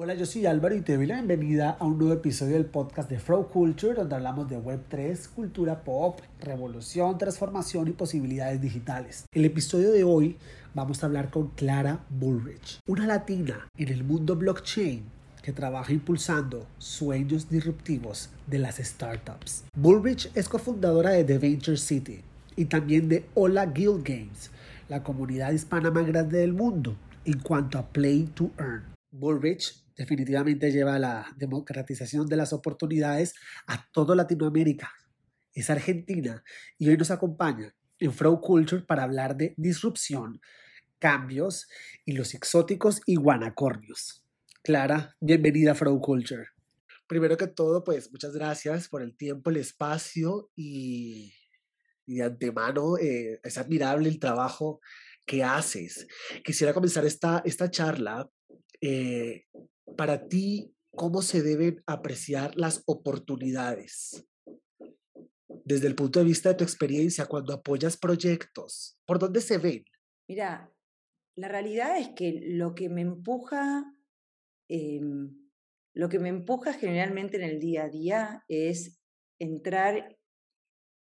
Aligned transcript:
Hola, 0.00 0.14
yo 0.14 0.26
soy 0.26 0.46
Álvaro 0.46 0.76
y 0.76 0.80
te 0.80 0.96
doy 0.96 1.06
la 1.06 1.16
bienvenida 1.16 1.70
a 1.70 1.84
un 1.84 1.98
nuevo 1.98 2.14
episodio 2.14 2.54
del 2.54 2.66
podcast 2.66 3.10
de 3.10 3.18
Flow 3.18 3.48
Culture, 3.48 3.94
donde 3.94 4.14
hablamos 4.14 4.48
de 4.48 4.56
Web3, 4.56 5.28
cultura 5.30 5.82
pop, 5.82 6.20
revolución, 6.40 7.18
transformación 7.18 7.88
y 7.88 7.90
posibilidades 7.90 8.60
digitales. 8.60 9.24
El 9.32 9.44
episodio 9.44 9.90
de 9.90 10.04
hoy 10.04 10.36
vamos 10.72 11.02
a 11.02 11.06
hablar 11.06 11.30
con 11.30 11.48
Clara 11.48 12.04
Bullrich, 12.10 12.78
una 12.86 13.08
latina 13.08 13.68
en 13.76 13.88
el 13.88 14.04
mundo 14.04 14.36
blockchain 14.36 15.02
que 15.42 15.52
trabaja 15.52 15.92
impulsando 15.92 16.68
sueños 16.78 17.50
disruptivos 17.50 18.30
de 18.46 18.60
las 18.60 18.76
startups. 18.76 19.64
Bullrich 19.74 20.30
es 20.36 20.48
cofundadora 20.48 21.10
de 21.10 21.24
The 21.24 21.38
Venture 21.38 21.76
City 21.76 22.20
y 22.54 22.66
también 22.66 23.08
de 23.08 23.26
Hola 23.34 23.66
Guild 23.66 24.04
Games, 24.04 24.52
la 24.88 25.02
comunidad 25.02 25.50
hispana 25.50 25.90
más 25.90 26.06
grande 26.06 26.38
del 26.38 26.52
mundo 26.52 26.94
en 27.24 27.40
cuanto 27.40 27.78
a 27.80 27.88
Play 27.88 28.28
to 28.36 28.52
Earn. 28.60 28.84
Bullrich 29.10 29.87
definitivamente 29.98 30.70
lleva 30.70 30.98
la 30.98 31.26
democratización 31.36 32.28
de 32.28 32.36
las 32.36 32.52
oportunidades 32.52 33.34
a 33.66 33.90
toda 33.90 34.14
Latinoamérica. 34.14 34.92
Es 35.52 35.68
argentina 35.70 36.44
y 36.78 36.88
hoy 36.88 36.96
nos 36.96 37.10
acompaña 37.10 37.74
en 37.98 38.12
Flow 38.12 38.40
Culture 38.40 38.82
para 38.82 39.02
hablar 39.02 39.36
de 39.36 39.54
disrupción, 39.56 40.40
cambios 41.00 41.68
y 42.04 42.12
los 42.12 42.32
exóticos 42.34 43.00
iguanacornios. 43.06 44.24
Clara, 44.62 45.16
bienvenida 45.20 45.72
a 45.72 45.74
Flow 45.74 46.00
Culture. 46.00 46.46
Primero 47.08 47.36
que 47.36 47.48
todo, 47.48 47.82
pues 47.82 48.12
muchas 48.12 48.34
gracias 48.34 48.88
por 48.88 49.02
el 49.02 49.16
tiempo, 49.16 49.50
el 49.50 49.56
espacio 49.56 50.50
y, 50.54 51.32
de 52.06 52.22
antemano 52.22 52.98
eh, 52.98 53.40
es 53.42 53.58
admirable 53.58 54.08
el 54.08 54.20
trabajo 54.20 54.80
que 55.26 55.42
haces. 55.42 56.06
Quisiera 56.44 56.72
comenzar 56.72 57.04
esta, 57.04 57.42
esta 57.44 57.68
charla 57.70 58.30
eh, 58.80 59.46
para 59.98 60.28
ti, 60.28 60.72
¿cómo 60.94 61.22
se 61.22 61.42
deben 61.42 61.82
apreciar 61.84 62.54
las 62.54 62.84
oportunidades? 62.86 64.24
Desde 65.64 65.88
el 65.88 65.96
punto 65.96 66.20
de 66.20 66.24
vista 66.24 66.50
de 66.50 66.54
tu 66.54 66.62
experiencia, 66.62 67.26
cuando 67.26 67.52
apoyas 67.52 67.96
proyectos, 67.96 68.96
¿por 69.04 69.18
dónde 69.18 69.40
se 69.40 69.58
ven? 69.58 69.84
Mira, 70.28 70.72
la 71.34 71.48
realidad 71.48 71.98
es 71.98 72.10
que 72.10 72.40
lo 72.44 72.76
que 72.76 72.88
me 72.88 73.00
empuja, 73.00 73.92
em, 74.68 75.50
lo 75.94 76.08
que 76.08 76.20
me 76.20 76.28
empuja 76.28 76.74
generalmente 76.74 77.36
en 77.36 77.42
el 77.42 77.58
día 77.58 77.84
a 77.84 77.88
día 77.88 78.44
es 78.46 79.00
entrar 79.40 80.16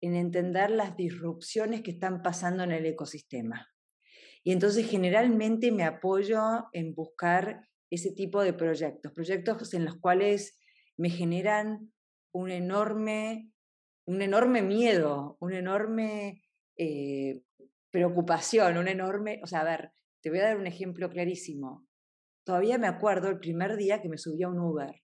en 0.00 0.14
entender 0.14 0.70
las 0.70 0.96
disrupciones 0.96 1.82
que 1.82 1.90
están 1.90 2.22
pasando 2.22 2.62
en 2.62 2.70
el 2.70 2.86
ecosistema. 2.86 3.68
Y 4.44 4.52
entonces 4.52 4.88
generalmente 4.88 5.72
me 5.72 5.82
apoyo 5.82 6.68
en 6.72 6.94
buscar 6.94 7.68
ese 7.90 8.12
tipo 8.12 8.42
de 8.42 8.52
proyectos, 8.52 9.12
proyectos 9.12 9.74
en 9.74 9.84
los 9.84 9.96
cuales 9.96 10.58
me 10.96 11.10
generan 11.10 11.92
un 12.32 12.50
enorme, 12.50 13.52
un 14.06 14.22
enorme 14.22 14.62
miedo, 14.62 15.36
una 15.40 15.58
enorme 15.58 16.42
eh, 16.76 17.42
preocupación, 17.90 18.76
un 18.76 18.88
enorme, 18.88 19.40
o 19.42 19.46
sea, 19.46 19.60
a 19.60 19.64
ver, 19.64 19.92
te 20.20 20.30
voy 20.30 20.40
a 20.40 20.44
dar 20.44 20.58
un 20.58 20.66
ejemplo 20.66 21.08
clarísimo. 21.08 21.86
Todavía 22.44 22.78
me 22.78 22.88
acuerdo 22.88 23.28
el 23.28 23.38
primer 23.38 23.76
día 23.76 24.00
que 24.00 24.08
me 24.08 24.18
subí 24.18 24.42
a 24.42 24.48
un 24.48 24.58
Uber, 24.58 25.02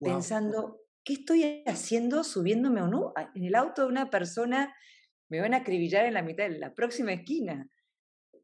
pensando, 0.00 0.80
¿qué 1.04 1.14
estoy 1.14 1.62
haciendo 1.66 2.24
subiéndome 2.24 2.80
a 2.80 2.84
un 2.84 2.94
Uber? 2.94 3.28
En 3.34 3.44
el 3.44 3.54
auto 3.54 3.82
de 3.82 3.88
una 3.88 4.10
persona 4.10 4.74
me 5.28 5.40
van 5.40 5.54
a 5.54 5.58
acribillar 5.58 6.04
en 6.04 6.14
la 6.14 6.22
mitad 6.22 6.44
de 6.44 6.58
la 6.58 6.74
próxima 6.74 7.12
esquina. 7.12 7.70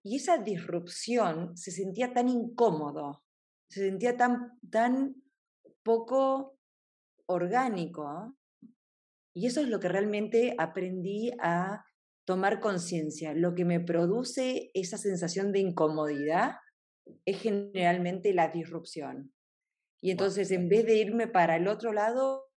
Y 0.03 0.17
esa 0.17 0.39
disrupción 0.39 1.57
se 1.57 1.71
sentía 1.71 2.13
tan 2.13 2.29
incómodo, 2.29 3.25
se 3.71 3.81
sentía 3.81 4.17
tan, 4.17 4.59
tan 4.71 5.15
poco 5.83 6.59
orgánico. 7.27 8.37
Y 9.35 9.47
eso 9.47 9.61
es 9.61 9.69
lo 9.69 9.79
que 9.79 9.89
realmente 9.89 10.55
aprendí 10.59 11.33
a 11.41 11.85
tomar 12.27 12.61
conciencia. 12.61 13.35
Lo 13.35 13.55
que 13.55 13.65
me 13.65 13.81
produce 13.81 14.71
esa 14.75 14.99
sensación 14.99 15.53
de 15.53 15.61
incomodidad 15.61 16.57
es 17.25 17.41
generalmente 17.41 18.35
la 18.35 18.49
disrupción. 18.49 19.33
Y 20.01 20.11
entonces, 20.11 20.51
en 20.51 20.69
vez 20.69 20.87
de 20.87 20.97
irme 20.97 21.27
para 21.27 21.57
el 21.57 21.69
otro 21.69 21.93
lado, 21.93 22.49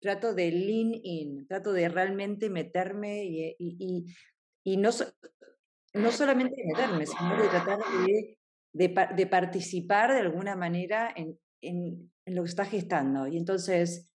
trato 0.00 0.34
de 0.34 0.50
lean 0.50 0.92
in, 1.02 1.46
trato 1.46 1.72
de 1.72 1.88
realmente 1.88 2.50
meterme 2.50 3.24
y, 3.24 3.56
y, 3.58 4.06
y, 4.64 4.76
no, 4.76 4.90
no 5.94 6.12
solamente 6.12 6.62
meterme, 6.64 7.06
sino 7.06 7.42
de 7.42 7.48
tratar 7.48 7.78
de 7.78 8.35
de, 8.76 9.26
participar 9.26 10.12
de 10.12 10.20
alguna 10.20 10.54
manera 10.54 11.12
en, 11.16 11.38
en, 11.62 12.12
lo 12.26 12.42
que 12.42 12.50
está 12.50 12.64
gestando. 12.64 13.26
Y 13.26 13.36
entonces 13.38 14.10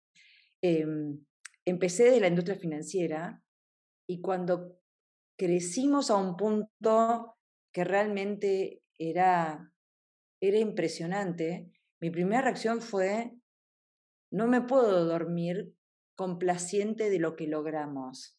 em, 0.63 1.25
empecé 1.65 2.11
de 2.11 2.21
la 2.21 2.29
industria 2.29 2.57
financiera 2.57 3.43
y 4.09 4.21
cuando 4.21 4.79
crecimos 5.37 6.11
a 6.11 6.17
un 6.17 6.37
punto 6.37 7.37
que 7.73 7.85
realmente 7.85 8.83
era, 8.99 9.73
era 10.41 10.59
impresionante, 10.59 11.73
mi 12.01 12.11
primera 12.11 12.43
reacción 12.43 12.81
fue, 12.81 13.33
no 14.31 14.47
me 14.47 14.63
puedo 14.63 15.05
dormir 15.05 15.75
complaciente 16.17 17.11
de 17.11 17.19
lo 17.19 17.37
que 17.37 17.47
logramos. 17.47 18.39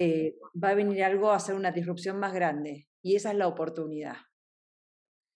Eh, 0.00 0.36
va 0.62 0.70
a 0.70 0.74
venir 0.74 1.02
algo 1.02 1.30
a 1.30 1.36
hacer 1.36 1.54
una 1.54 1.72
disrupción 1.72 2.18
más 2.18 2.34
grande 2.34 2.88
y 3.02 3.16
esa 3.16 3.30
es 3.30 3.38
la 3.38 3.48
oportunidad. 3.48 4.16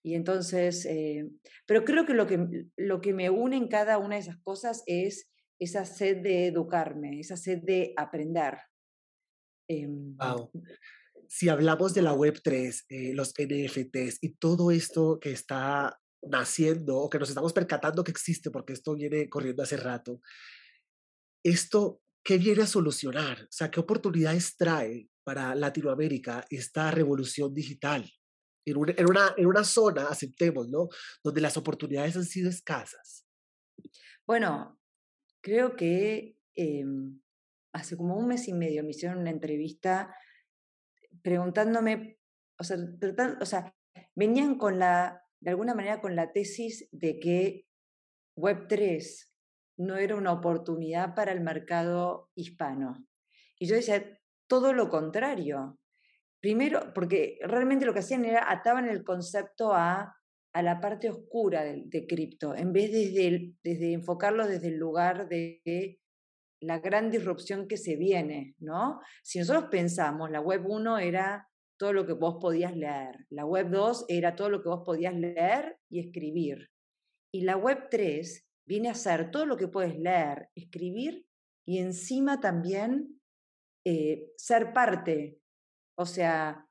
Y 0.06 0.14
entonces, 0.14 0.86
eh, 0.86 1.28
pero 1.66 1.84
creo 1.84 2.06
que 2.06 2.14
lo, 2.14 2.28
que 2.28 2.68
lo 2.76 3.00
que 3.00 3.12
me 3.12 3.28
une 3.28 3.56
en 3.56 3.66
cada 3.66 3.98
una 3.98 4.14
de 4.14 4.20
esas 4.20 4.38
cosas 4.38 4.84
es 4.86 5.32
esa 5.58 5.84
sed 5.84 6.18
de 6.18 6.46
educarme, 6.46 7.18
esa 7.18 7.36
sed 7.36 7.58
de 7.64 7.92
aprender. 7.96 8.54
wow. 9.68 10.48
Em, 10.54 10.62
si 11.28 11.48
hablamos 11.48 11.92
de 11.92 12.02
la 12.02 12.14
Web3, 12.14 12.84
eh, 12.88 13.14
los 13.14 13.34
NFTs 13.36 14.18
y 14.20 14.36
todo 14.36 14.70
esto 14.70 15.18
que 15.20 15.32
está 15.32 15.98
naciendo 16.22 16.98
o 16.98 17.10
que 17.10 17.18
nos 17.18 17.30
estamos 17.30 17.52
percatando 17.52 18.04
que 18.04 18.12
existe, 18.12 18.52
porque 18.52 18.74
esto 18.74 18.94
viene 18.94 19.28
corriendo 19.28 19.64
hace 19.64 19.76
rato, 19.76 20.20
¿esto 21.44 22.00
qué 22.22 22.38
viene 22.38 22.62
a 22.62 22.68
solucionar? 22.68 23.42
O 23.42 23.48
sea, 23.50 23.72
¿qué 23.72 23.80
oportunidades 23.80 24.56
trae 24.56 25.08
para 25.24 25.56
Latinoamérica 25.56 26.44
esta 26.48 26.92
revolución 26.92 27.52
digital? 27.52 28.08
En 28.66 28.76
una, 28.76 29.34
en 29.36 29.46
una, 29.46 29.64
zona, 29.64 30.08
aceptemos, 30.08 30.68
¿no? 30.68 30.88
Donde 31.22 31.40
las 31.40 31.56
oportunidades 31.56 32.16
han 32.16 32.24
sido 32.24 32.50
escasas. 32.50 33.26
Bueno, 34.26 34.78
creo 35.40 35.76
que 35.76 36.36
em, 36.54 37.20
hace 37.72 37.96
como 37.96 38.16
un 38.16 38.26
mes 38.28 38.48
y 38.48 38.52
medio 38.52 38.82
me 38.82 38.90
hicieron 38.90 39.18
una 39.18 39.30
entrevista 39.30 40.14
preguntándome, 41.22 42.18
o 42.58 42.64
sea, 42.64 42.76
o 43.40 43.46
sea, 43.46 43.74
venían 44.14 44.58
con 44.58 44.78
la, 44.78 45.22
de 45.40 45.50
alguna 45.50 45.74
manera 45.74 46.00
con 46.00 46.16
la 46.16 46.32
tesis 46.32 46.88
de 46.90 47.20
que 47.20 47.66
Web3 48.36 49.30
no 49.78 49.96
era 49.96 50.16
una 50.16 50.32
oportunidad 50.32 51.14
para 51.14 51.32
el 51.32 51.40
mercado 51.40 52.30
hispano. 52.34 53.06
Y 53.58 53.66
yo 53.66 53.76
decía, 53.76 54.18
todo 54.46 54.72
lo 54.72 54.88
contrario. 54.88 55.78
Primero, 56.46 56.92
porque 56.94 57.40
realmente 57.40 57.84
lo 57.84 57.92
que 57.92 57.98
hacían 57.98 58.24
era 58.24 58.48
ataban 58.48 58.86
el 58.86 59.02
concepto 59.02 59.72
a, 59.74 60.14
a 60.54 60.62
la 60.62 60.80
parte 60.80 61.10
oscura 61.10 61.64
de, 61.64 62.06
cripto, 62.06 62.54
en 62.54 62.72
vez 62.72 62.92
de 62.92 63.52
desde 63.64 63.92
enfocarlo 63.92 64.46
desde 64.46 64.68
el 64.68 64.76
lugar 64.76 65.28
de 65.28 65.98
la 66.60 66.78
gran 66.78 67.10
disrupción 67.10 67.66
que 67.66 67.76
se 67.76 67.96
viene, 67.96 68.54
¿no? 68.60 69.00
Si 69.24 69.40
nosotros 69.40 69.64
pensamos, 69.72 70.30
la 70.30 70.40
web 70.40 70.64
1 70.64 70.98
era 70.98 71.48
todo 71.76 71.92
lo 71.92 72.06
que 72.06 72.12
vos 72.12 72.36
podías 72.40 72.76
leer, 72.76 73.26
la 73.28 73.44
web 73.44 73.68
2 73.68 74.04
era 74.06 74.36
todo 74.36 74.48
lo 74.48 74.62
que 74.62 74.68
vos 74.68 74.84
podías 74.86 75.16
leer 75.16 75.80
y 75.90 75.98
escribir, 75.98 76.70
y 77.34 77.40
la 77.40 77.56
web 77.56 77.88
3 77.90 78.46
viene 78.68 78.88
a 78.88 78.94
ser 78.94 79.32
todo 79.32 79.46
lo 79.46 79.56
que 79.56 79.66
puedes 79.66 79.98
leer, 79.98 80.48
escribir 80.54 81.26
y 81.66 81.78
encima 81.78 82.38
también 82.38 83.20
eh, 83.84 84.28
ser 84.36 84.72
parte 84.72 85.40
o 85.96 86.06
sea, 86.06 86.66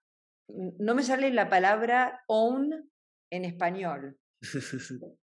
no 0.47 0.95
me 0.95 1.03
sale 1.03 1.31
la 1.31 1.49
palabra 1.49 2.23
own 2.27 2.89
en 3.31 3.45
español. 3.45 4.17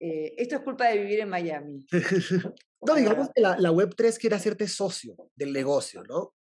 Eh, 0.00 0.32
esto 0.36 0.54
es 0.54 0.60
culpa 0.62 0.86
de 0.86 0.98
vivir 0.98 1.18
en 1.18 1.28
Miami. 1.28 1.84
no, 2.86 2.94
digamos 2.94 3.30
que 3.34 3.40
la, 3.40 3.58
la 3.58 3.72
Web3 3.72 4.16
quiere 4.16 4.36
hacerte 4.36 4.68
socio 4.68 5.16
del 5.34 5.52
negocio, 5.52 6.04
¿no? 6.04 6.36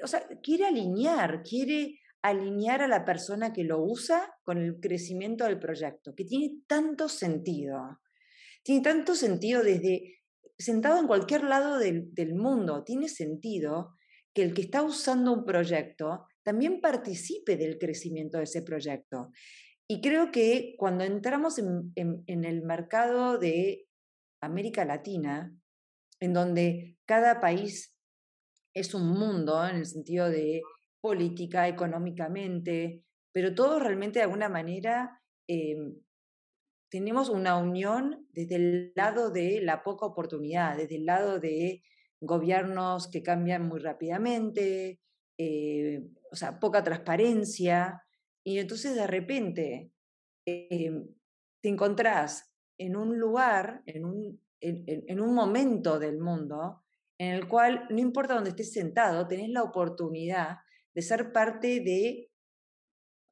O 0.00 0.06
sea, 0.06 0.24
quiere 0.40 0.64
alinear, 0.64 1.42
quiere 1.42 1.98
alinear 2.22 2.82
a 2.82 2.86
la 2.86 3.04
persona 3.04 3.52
que 3.52 3.64
lo 3.64 3.82
usa 3.82 4.32
con 4.44 4.58
el 4.58 4.78
crecimiento 4.78 5.44
del 5.44 5.58
proyecto, 5.58 6.14
que 6.14 6.24
tiene 6.24 6.60
tanto 6.68 7.08
sentido. 7.08 8.00
Tiene 8.62 8.82
tanto 8.82 9.16
sentido 9.16 9.64
desde 9.64 10.22
sentado 10.56 11.00
en 11.00 11.08
cualquier 11.08 11.42
lado 11.42 11.78
del, 11.78 12.14
del 12.14 12.36
mundo, 12.36 12.84
tiene 12.84 13.08
sentido 13.08 13.96
que 14.34 14.42
el 14.42 14.52
que 14.52 14.62
está 14.62 14.82
usando 14.82 15.32
un 15.32 15.44
proyecto 15.44 16.26
también 16.42 16.80
participe 16.80 17.56
del 17.56 17.78
crecimiento 17.78 18.38
de 18.38 18.44
ese 18.44 18.62
proyecto. 18.62 19.30
Y 19.88 20.00
creo 20.00 20.30
que 20.30 20.74
cuando 20.78 21.04
entramos 21.04 21.58
en, 21.58 21.92
el 22.26 22.62
mercado 22.62 23.38
de 23.38 23.86
América 24.40 24.84
Latina, 24.84 25.54
en 26.20 26.32
donde 26.32 26.98
cada 27.06 27.40
país 27.40 27.96
es 28.74 28.94
un 28.94 29.08
mundo 29.08 29.66
en 29.66 29.76
el 29.76 29.86
sentido 29.86 30.28
de 30.28 30.62
política, 31.00 31.68
económicamente, 31.68 33.04
pero 33.32 33.54
todos 33.54 33.82
realmente 33.82 34.18
de 34.18 34.24
alguna 34.24 34.48
manera 34.48 35.20
em, 35.46 35.94
tenemos 36.90 37.28
una 37.28 37.56
unión 37.56 38.26
desde 38.32 38.56
el 38.56 38.92
lado 38.94 39.30
de 39.30 39.60
la 39.60 39.82
poca 39.82 40.06
oportunidad, 40.06 40.76
desde 40.76 40.96
el 40.96 41.06
lado 41.06 41.40
de 41.40 41.82
gobiernos 42.26 43.08
que 43.08 43.22
cambian 43.22 43.66
muy 43.68 43.80
rápidamente, 43.80 45.00
eh, 45.38 46.02
o 46.30 46.36
sea, 46.36 46.58
poca 46.58 46.82
transparencia, 46.82 48.02
y 48.44 48.58
entonces 48.58 48.94
de 48.94 49.06
repente 49.06 49.90
em, 50.46 51.06
te 51.62 51.68
encontrás 51.68 52.52
en 52.78 52.96
un 52.96 53.18
lugar, 53.18 53.82
en 53.86 54.04
un, 54.04 54.40
en 54.60 55.20
un 55.20 55.34
momento 55.34 55.98
del 55.98 56.18
mundo, 56.18 56.84
en 57.18 57.34
el 57.34 57.48
cual 57.48 57.86
no 57.90 57.98
importa 57.98 58.34
dónde 58.34 58.50
estés 58.50 58.72
sentado, 58.72 59.26
tenés 59.26 59.48
la 59.50 59.62
oportunidad 59.62 60.58
de 60.94 61.02
ser 61.02 61.32
parte 61.32 61.80
de 61.80 62.30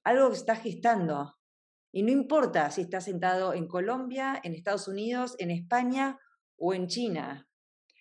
algo 0.04 0.30
que 0.30 0.36
está 0.36 0.56
gestando. 0.56 1.36
Y 1.92 2.02
no 2.02 2.10
importa 2.10 2.70
si 2.70 2.82
estás 2.82 3.04
sentado 3.04 3.54
en 3.54 3.68
Colombia, 3.68 4.40
en 4.42 4.54
Estados 4.54 4.88
Unidos, 4.88 5.36
en 5.38 5.50
España 5.50 6.18
o 6.56 6.74
en 6.74 6.86
China. 6.86 7.48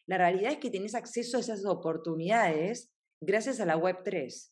La 0.08 0.18
realidad 0.18 0.54
es 0.54 0.58
que 0.60 0.70
tenés 0.70 0.96
acceso 0.96 1.38
a 1.38 1.42
esas 1.42 1.66
oportunidades 1.66 2.92
gracias 3.22 3.60
a 3.60 3.66
la 3.66 3.78
Web3. 3.78 4.52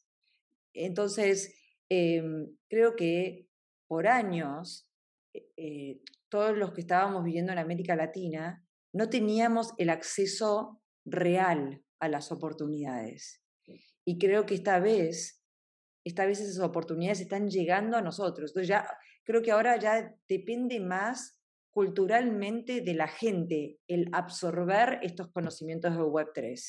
Entonces, 0.74 1.56
em, 1.90 2.56
creo 2.70 2.96
que 2.96 3.48
por 3.88 4.08
años, 4.08 4.88
eh, 5.34 5.52
eh, 5.58 6.02
todos 6.30 6.56
los 6.56 6.74
que 6.74 6.82
estábamos 6.82 7.24
viviendo 7.24 7.52
en 7.52 7.58
América 7.58 7.96
Latina, 7.96 8.64
no 8.94 9.10
teníamos 9.10 9.74
el 9.78 9.90
acceso 9.90 10.82
real 11.06 11.84
a 12.00 12.08
las 12.08 12.32
oportunidades. 12.32 13.42
Y 14.06 14.18
creo 14.18 14.46
que 14.46 14.56
esta 14.56 14.80
vez, 14.80 15.44
esta 16.06 16.26
vez 16.26 16.40
esas 16.40 16.64
oportunidades 16.64 17.20
están 17.22 17.50
llegando 17.50 17.98
a 17.98 18.02
nosotros. 18.02 18.52
Entonces 18.52 18.68
ya 18.68 18.88
creo 19.24 19.42
que 19.42 19.52
ahora 19.52 19.78
ya 19.78 20.16
depende 20.28 20.80
más 20.80 21.39
culturalmente 21.80 22.82
de 22.82 22.94
la 22.94 23.08
gente 23.08 23.80
el 23.88 24.10
absorber 24.12 25.00
estos 25.02 25.30
conocimientos 25.32 25.96
de 25.96 26.02
Web3. 26.02 26.60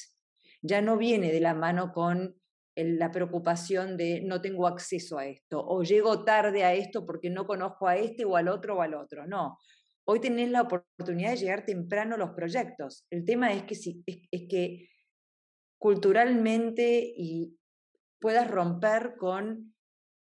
Ya 0.62 0.82
no 0.82 0.96
viene 0.96 1.32
de 1.32 1.40
la 1.40 1.52
mano 1.52 1.92
con 1.92 2.40
la 2.76 3.10
preocupación 3.10 3.96
de 3.96 4.20
no 4.20 4.40
tengo 4.40 4.68
acceso 4.68 5.18
a 5.18 5.26
esto 5.26 5.66
o 5.66 5.82
llego 5.82 6.24
tarde 6.24 6.62
a 6.62 6.74
esto 6.74 7.04
porque 7.04 7.28
no 7.28 7.44
conozco 7.44 7.88
a 7.88 7.96
este 7.96 8.24
o 8.24 8.36
al 8.36 8.46
otro 8.46 8.76
o 8.76 8.82
al 8.82 8.94
otro. 8.94 9.26
No, 9.26 9.58
hoy 10.04 10.20
tenés 10.20 10.48
la 10.48 10.62
oportunidad 10.62 11.30
de 11.30 11.38
llegar 11.38 11.64
temprano 11.64 12.14
a 12.14 12.18
los 12.18 12.30
proyectos. 12.30 13.04
El 13.10 13.24
tema 13.24 13.52
es 13.52 13.64
que, 13.64 13.74
si, 13.74 14.04
es 14.06 14.42
que 14.48 14.90
culturalmente 15.76 17.02
y 17.16 17.58
puedas 18.20 18.48
romper 18.48 19.16
con 19.16 19.74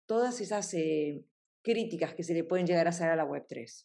todas 0.07 0.41
esas 0.41 0.73
eh, 0.75 1.25
críticas 1.65 2.15
que 2.15 2.23
se 2.23 2.35
le 2.35 2.45
pueden 2.45 2.69
llegar 2.69 2.87
a 2.87 2.91
hacer 2.91 3.09
a 3.09 3.17
la 3.17 3.27
Web3. 3.27 3.85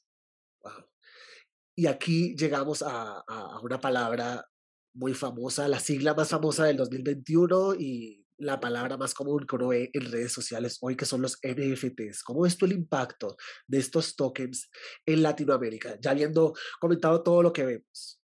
Y 1.75 1.87
aquí 1.87 2.35
llegamos 2.35 2.83
a, 2.85 3.23
una 3.63 3.79
palabra 3.79 4.45
muy 4.93 5.13
famosa, 5.13 5.67
la 5.67 5.79
sigla 5.79 6.13
más 6.13 6.29
famosa 6.29 6.65
del 6.65 6.77
2021 6.77 7.75
y 7.75 8.25
la 8.37 8.59
palabra 8.59 8.97
más 8.97 9.13
común 9.13 9.45
que 9.47 9.55
uno 9.55 9.69
ve 9.69 9.89
en 9.93 10.11
redes 10.11 10.33
sociales 10.33 10.77
hoy, 10.81 10.95
que 10.95 11.05
son 11.05 11.21
los 11.21 11.39
NFTs. 11.43 12.23
¿Cómo 12.23 12.41
ves 12.41 12.57
tú 12.57 12.65
el 12.65 12.73
impacto 12.73 13.37
de 13.67 13.77
estos 13.77 14.15
tokens 14.15 14.69
en 15.05 15.21
Latinoamérica? 15.21 15.97
Ya 16.01 16.11
habiendo 16.11 16.53
comentado 16.79 17.23
todo 17.23 17.43
lo 17.43 17.53
que 17.53 17.65
vemos. 17.65 18.21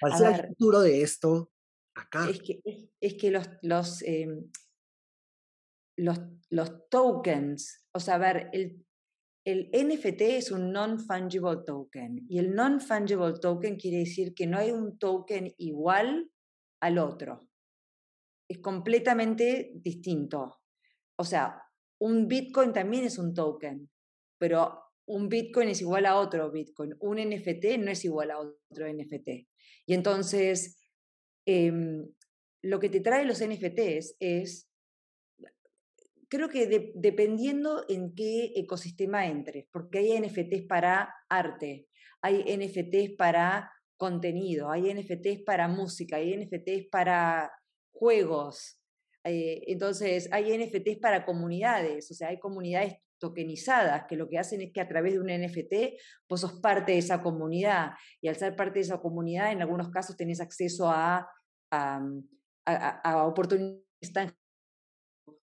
¿Cuál 0.00 0.16
será 0.16 0.36
el 0.36 0.48
futuro 0.48 0.80
de 0.80 1.02
esto 1.02 1.50
es 2.28 2.42
que, 2.42 2.60
es, 3.00 3.14
que 3.14 3.30
los, 3.30 3.48
los, 3.62 4.02
em, 4.02 4.50
los, 5.96 6.18
los, 6.50 6.88
tokens, 6.88 7.84
o 7.92 8.00
sea, 8.00 8.14
a 8.14 8.18
ver, 8.18 8.50
el, 8.52 8.84
el 9.50 9.70
NFT 9.72 10.22
es 10.22 10.50
un 10.50 10.72
non-fungible 10.72 11.58
token 11.66 12.26
y 12.28 12.38
el 12.38 12.54
non-fungible 12.54 13.34
token 13.40 13.76
quiere 13.76 13.98
decir 13.98 14.34
que 14.34 14.46
no 14.46 14.58
hay 14.58 14.70
un 14.70 14.98
token 14.98 15.52
igual 15.58 16.30
al 16.80 16.98
otro. 16.98 17.48
Es 18.48 18.58
completamente 18.58 19.72
distinto. 19.74 20.60
O 21.16 21.24
sea, 21.24 21.62
un 22.00 22.26
Bitcoin 22.28 22.72
también 22.72 23.04
es 23.04 23.18
un 23.18 23.34
token, 23.34 23.90
pero 24.38 24.80
un 25.06 25.28
Bitcoin 25.28 25.68
es 25.68 25.80
igual 25.80 26.06
a 26.06 26.16
otro 26.16 26.50
Bitcoin. 26.50 26.94
Un 27.00 27.18
NFT 27.18 27.78
no 27.78 27.90
es 27.90 28.04
igual 28.04 28.30
a 28.30 28.38
otro 28.38 28.88
NFT. 28.88 29.46
Y 29.86 29.94
entonces, 29.94 30.80
Em, 31.46 32.06
lo 32.62 32.78
que 32.78 32.88
te 32.88 33.00
trae 33.00 33.24
los 33.24 33.40
NFTs 33.40 34.16
es, 34.20 34.69
creo 36.30 36.48
que 36.48 36.92
dependiendo 36.94 37.84
en 37.88 38.14
qué 38.14 38.52
ecosistema 38.54 39.26
entres, 39.26 39.66
porque 39.72 39.98
hay 39.98 40.20
NFTs 40.20 40.66
para 40.68 41.12
arte, 41.28 41.88
hay 42.22 42.44
NFTs 42.56 43.16
para 43.18 43.72
contenido, 43.96 44.70
hay 44.70 44.94
NFTs 44.94 45.42
para 45.44 45.66
música, 45.66 46.16
hay 46.16 46.36
NFTs 46.36 46.88
para 46.88 47.52
juegos, 47.92 48.80
eh, 49.24 49.64
entonces 49.66 50.28
hay 50.32 50.56
NFTs 50.56 50.98
para 50.98 51.26
comunidades, 51.26 52.10
o 52.12 52.14
sea, 52.14 52.28
hay 52.28 52.38
comunidades 52.38 52.94
tokenizadas, 53.18 54.04
que 54.08 54.16
lo 54.16 54.28
que 54.28 54.38
hacen 54.38 54.62
es 54.62 54.72
que 54.72 54.80
a 54.80 54.88
través 54.88 55.14
de 55.14 55.20
un 55.20 55.26
NFT 55.26 56.00
vos 56.28 56.40
sos 56.40 56.60
parte 56.60 56.92
de 56.92 56.98
esa 56.98 57.22
comunidad 57.22 57.90
y 58.22 58.28
al 58.28 58.36
ser 58.36 58.54
parte 58.54 58.74
de 58.74 58.84
esa 58.86 59.00
comunidad 59.00 59.50
en 59.50 59.62
algunos 59.62 59.90
casos 59.90 60.16
tenés 60.16 60.40
acceso 60.40 60.88
a, 60.88 61.28
a, 61.70 62.00
a, 62.66 63.26
oportunidades 63.26 63.84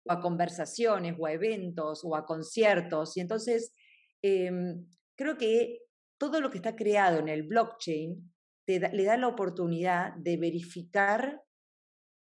a 0.10 0.20
conversaciones 0.20 1.16
o 1.18 1.26
a 1.26 1.34
eventos 1.34 2.04
o 2.04 2.16
a 2.16 2.26
conciertos. 2.26 3.16
Y 3.18 3.22
entonces 3.22 3.74
em, 4.22 4.86
creo 5.16 5.38
que 5.38 5.80
todo 6.20 6.42
lo 6.42 6.50
que 6.50 6.58
está 6.58 6.76
creado 6.76 7.20
en 7.20 7.28
el 7.28 7.44
blockchain 7.44 8.34
le 8.68 9.04
da 9.04 9.16
la 9.18 9.28
oportunidad 9.28 10.14
de 10.18 10.36
verificar 10.38 11.42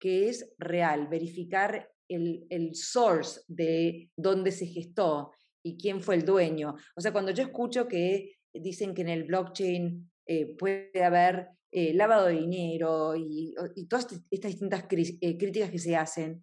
que 0.00 0.29
es 0.29 0.53
real, 0.59 1.06
verificar 1.06 1.88
el, 2.09 2.47
el 2.50 2.75
source 2.75 3.41
de 3.47 4.11
dónde 4.17 4.50
se 4.50 4.67
gestó 4.67 5.31
y 5.62 5.76
quién 5.76 6.00
fue 6.00 6.17
el 6.17 6.25
dueño. 6.25 6.75
O 6.97 7.00
sea, 7.00 7.12
cuando 7.12 7.31
yo 7.31 7.44
escucho 7.44 7.87
que 7.87 8.37
dicen 8.53 8.94
que 8.94 9.03
en 9.03 9.09
el 9.09 9.25
blockchain 9.25 10.11
eh, 10.26 10.57
puede 10.57 11.04
haber 11.04 11.49
eh, 11.71 11.93
lavado 11.93 12.26
de 12.26 12.35
dinero 12.35 13.14
y, 13.16 13.54
todas 13.88 14.07
estas 14.31 14.52
distintas 14.52 14.85
eh, 14.90 15.37
críticas 15.37 15.71
que 15.71 15.78
se 15.78 15.97
hacen, 15.97 16.43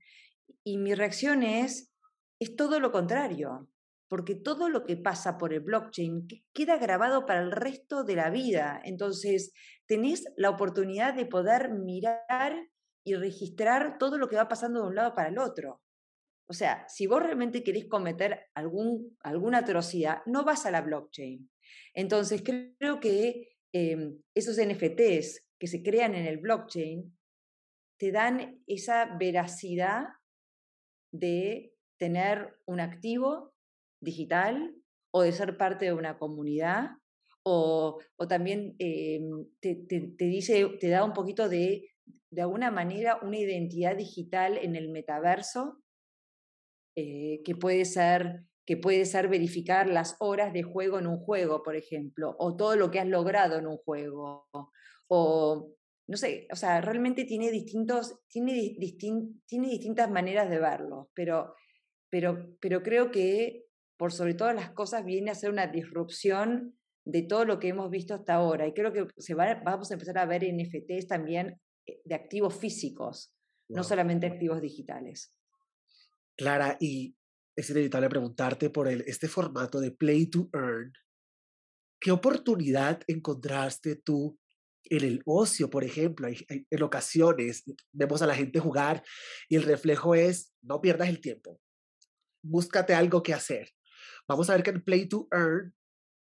y 0.64 0.78
mi 0.78 0.94
reacción 0.94 1.44
es, 1.44 1.92
es 2.40 2.56
todo 2.56 2.80
lo 2.80 2.92
contrario, 2.92 3.70
porque 4.08 4.36
todo 4.36 4.70
lo 4.70 4.84
que 4.84 4.98
pasa 4.98 5.38
por 5.38 5.54
el 5.54 5.62
blockchain 5.62 6.28
queda 6.54 6.78
grabado 6.78 7.26
para 7.26 7.42
el 7.42 7.52
resto 7.52 8.04
de 8.04 8.16
la 8.16 8.30
vida. 8.30 8.82
Entonces, 8.84 9.54
tenés 9.86 10.26
la 10.36 10.50
oportunidad 10.50 11.14
de 11.14 11.26
poder 11.26 11.70
mirar 11.70 12.68
y 13.06 13.16
registrar 13.16 13.98
todo 13.98 14.18
lo 14.18 14.28
que 14.28 14.36
va 14.36 14.48
pasando 14.48 14.82
de 14.82 14.88
un 14.88 14.96
lado 14.96 15.16
para 15.16 15.30
el 15.30 15.38
otro. 15.38 15.82
O 16.48 16.54
sea, 16.54 16.86
si 16.90 17.08
vos 17.08 17.24
realmente 17.24 17.64
querés 17.64 17.88
cometer 17.88 18.50
algún, 18.54 19.18
alguna 19.22 19.60
atrocidad, 19.60 20.22
no 20.26 20.44
vas 20.44 20.66
a 20.66 20.72
la 20.72 20.82
blockchain. 20.82 21.50
Entonces, 21.94 22.44
creo 22.44 23.00
que 23.00 23.56
em, 23.72 24.20
esos 24.36 24.58
NFTs 24.58 25.48
que 25.58 25.68
se 25.68 25.82
crean 25.82 26.16
en 26.16 26.26
el 26.26 26.40
blockchain 26.40 27.18
te 27.98 28.12
dan 28.12 28.62
esa 28.68 29.16
veracidad 29.18 30.08
de 31.12 31.74
tener 31.98 32.58
un 32.66 32.80
activo 32.80 33.54
digital 34.02 34.76
o 35.14 35.22
de 35.22 35.32
ser 35.32 35.58
parte 35.58 35.86
de 35.86 35.94
una 35.94 36.18
comunidad 36.18 36.92
o, 37.44 38.00
o 38.18 38.28
también 38.28 38.76
em, 38.80 39.46
te, 39.60 39.76
te, 39.76 40.26
dice, 40.26 40.78
te 40.80 40.90
da 40.90 41.04
un 41.04 41.14
poquito 41.14 41.50
de 41.50 41.92
de 42.32 42.42
alguna 42.42 42.72
manera 42.72 43.20
una 43.22 43.38
identidad 43.38 43.96
digital 43.96 44.58
en 44.58 44.76
el 44.76 44.90
metaverso 44.90 45.82
eh, 46.96 47.42
que 47.44 47.56
puede 47.56 47.86
ser 47.86 48.44
que 48.66 48.78
puede 48.78 49.06
ser 49.06 49.28
verificar 49.28 49.88
las 49.88 50.16
horas 50.20 50.54
de 50.54 50.62
juego 50.62 51.00
en 51.00 51.08
un 51.08 51.18
juego, 51.18 51.64
por 51.64 51.76
ejemplo, 51.76 52.36
o 52.38 52.56
todo 52.56 52.76
lo 52.76 52.92
que 52.92 53.00
has 53.00 53.08
logrado 53.08 53.58
en 53.58 53.66
un 53.66 53.78
juego, 53.78 54.48
o 55.08 55.74
no 56.12 56.18
sé, 56.18 56.46
o 56.52 56.58
sea, 56.58 56.82
realmente 56.82 57.24
tiene 57.24 57.50
distintos, 57.50 58.20
tiene, 58.28 58.76
tiene 59.46 59.70
distintas 59.70 60.12
maneras 60.12 60.50
de 60.50 60.60
verlo, 60.60 61.10
pero, 61.14 61.56
pero, 62.10 62.58
pero 62.60 62.84
creo 62.84 63.12
que 63.12 63.68
por 63.96 64.12
sobre 64.12 64.34
todas 64.34 64.54
las 64.54 64.72
cosas 64.72 65.06
viene 65.06 65.32
a 65.32 65.36
ser 65.36 65.52
una 65.52 65.68
disrupción 65.68 66.78
de 67.06 67.22
todo 67.22 67.46
lo 67.46 67.60
que 67.60 67.70
hemos 67.70 67.90
visto 67.90 68.14
hasta 68.14 68.34
ahora. 68.34 68.68
Y 68.68 68.74
creo 68.74 68.92
que 68.92 69.08
se 69.16 69.36
vamos 69.36 69.90
a 69.90 69.94
empezar 69.94 70.18
a 70.18 70.26
ver 70.26 70.44
NFTs 70.44 71.08
también 71.08 71.62
eh, 71.88 72.02
de 72.04 72.16
activos 72.16 72.56
físicos, 72.56 73.34
no 73.70 73.82
solamente 73.86 74.28
activos 74.28 74.62
digitales. 74.62 75.34
Clara, 76.36 76.76
y 76.82 77.16
es 77.56 77.70
inevitable 77.70 78.10
preguntarte 78.10 78.70
por 78.70 78.90
el, 78.90 79.00
este 79.08 79.30
formato 79.30 79.80
de 79.80 79.92
Play 79.92 80.26
to 80.26 80.50
Earn. 80.54 80.92
¿Qué 82.02 82.12
oportunidad 82.12 83.02
encontraste 83.08 83.96
tú 83.96 84.41
en 84.86 85.04
el 85.04 85.22
ocio, 85.26 85.70
por 85.70 85.84
ejemplo? 85.84 86.28
en 86.28 86.84
ocasiones 86.84 87.64
vemos 87.92 88.22
a 88.22 88.28
la 88.28 88.36
gente 88.36 88.60
jugar 88.60 89.04
y 89.48 89.56
el 89.56 89.64
reflejo 89.64 90.16
es, 90.16 90.54
no 90.62 90.82
pierdas 90.82 91.10
el 91.10 91.22
tiempo, 91.22 91.60
búscate 92.44 92.94
algo 92.94 93.24
que 93.24 93.34
hacer. 93.34 93.70
Vamos 94.28 94.50
a 94.50 94.54
ver 94.54 94.64
que 94.64 94.72
en 94.72 94.84
Play 94.84 95.08
to 95.08 95.28
Earn 95.32 95.74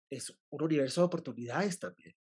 es 0.09 0.29
un 0.49 0.63
universo 0.63 1.01
de 1.01 1.05
oportunidades 1.05 1.79
también. 1.79 2.15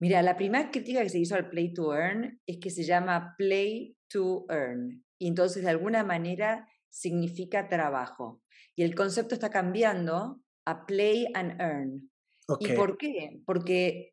Mira, 0.00 0.20
la 0.22 0.36
primera 0.36 0.70
crítica 0.70 1.02
que 1.02 1.10
se 1.10 1.20
hizo 1.20 1.36
al 1.36 1.48
Play 1.48 1.72
to 1.72 1.94
Earn 1.94 2.40
es 2.46 2.58
que 2.60 2.70
se 2.70 2.84
llama 2.84 3.34
Play 3.38 3.96
to 4.08 4.46
Earn. 4.48 5.04
Y 5.18 5.28
entonces, 5.28 5.62
de 5.62 5.70
alguna 5.70 6.02
manera, 6.02 6.66
significa 6.90 7.68
trabajo. 7.68 8.42
Y 8.74 8.82
el 8.82 8.94
concepto 8.94 9.34
está 9.34 9.50
cambiando 9.50 10.42
a 10.66 10.86
Play 10.86 11.28
and 11.34 11.60
Earn. 11.60 12.10
¿Y 12.58 12.72
por 12.72 12.98
qué? 12.98 13.40
Porque 13.46 14.11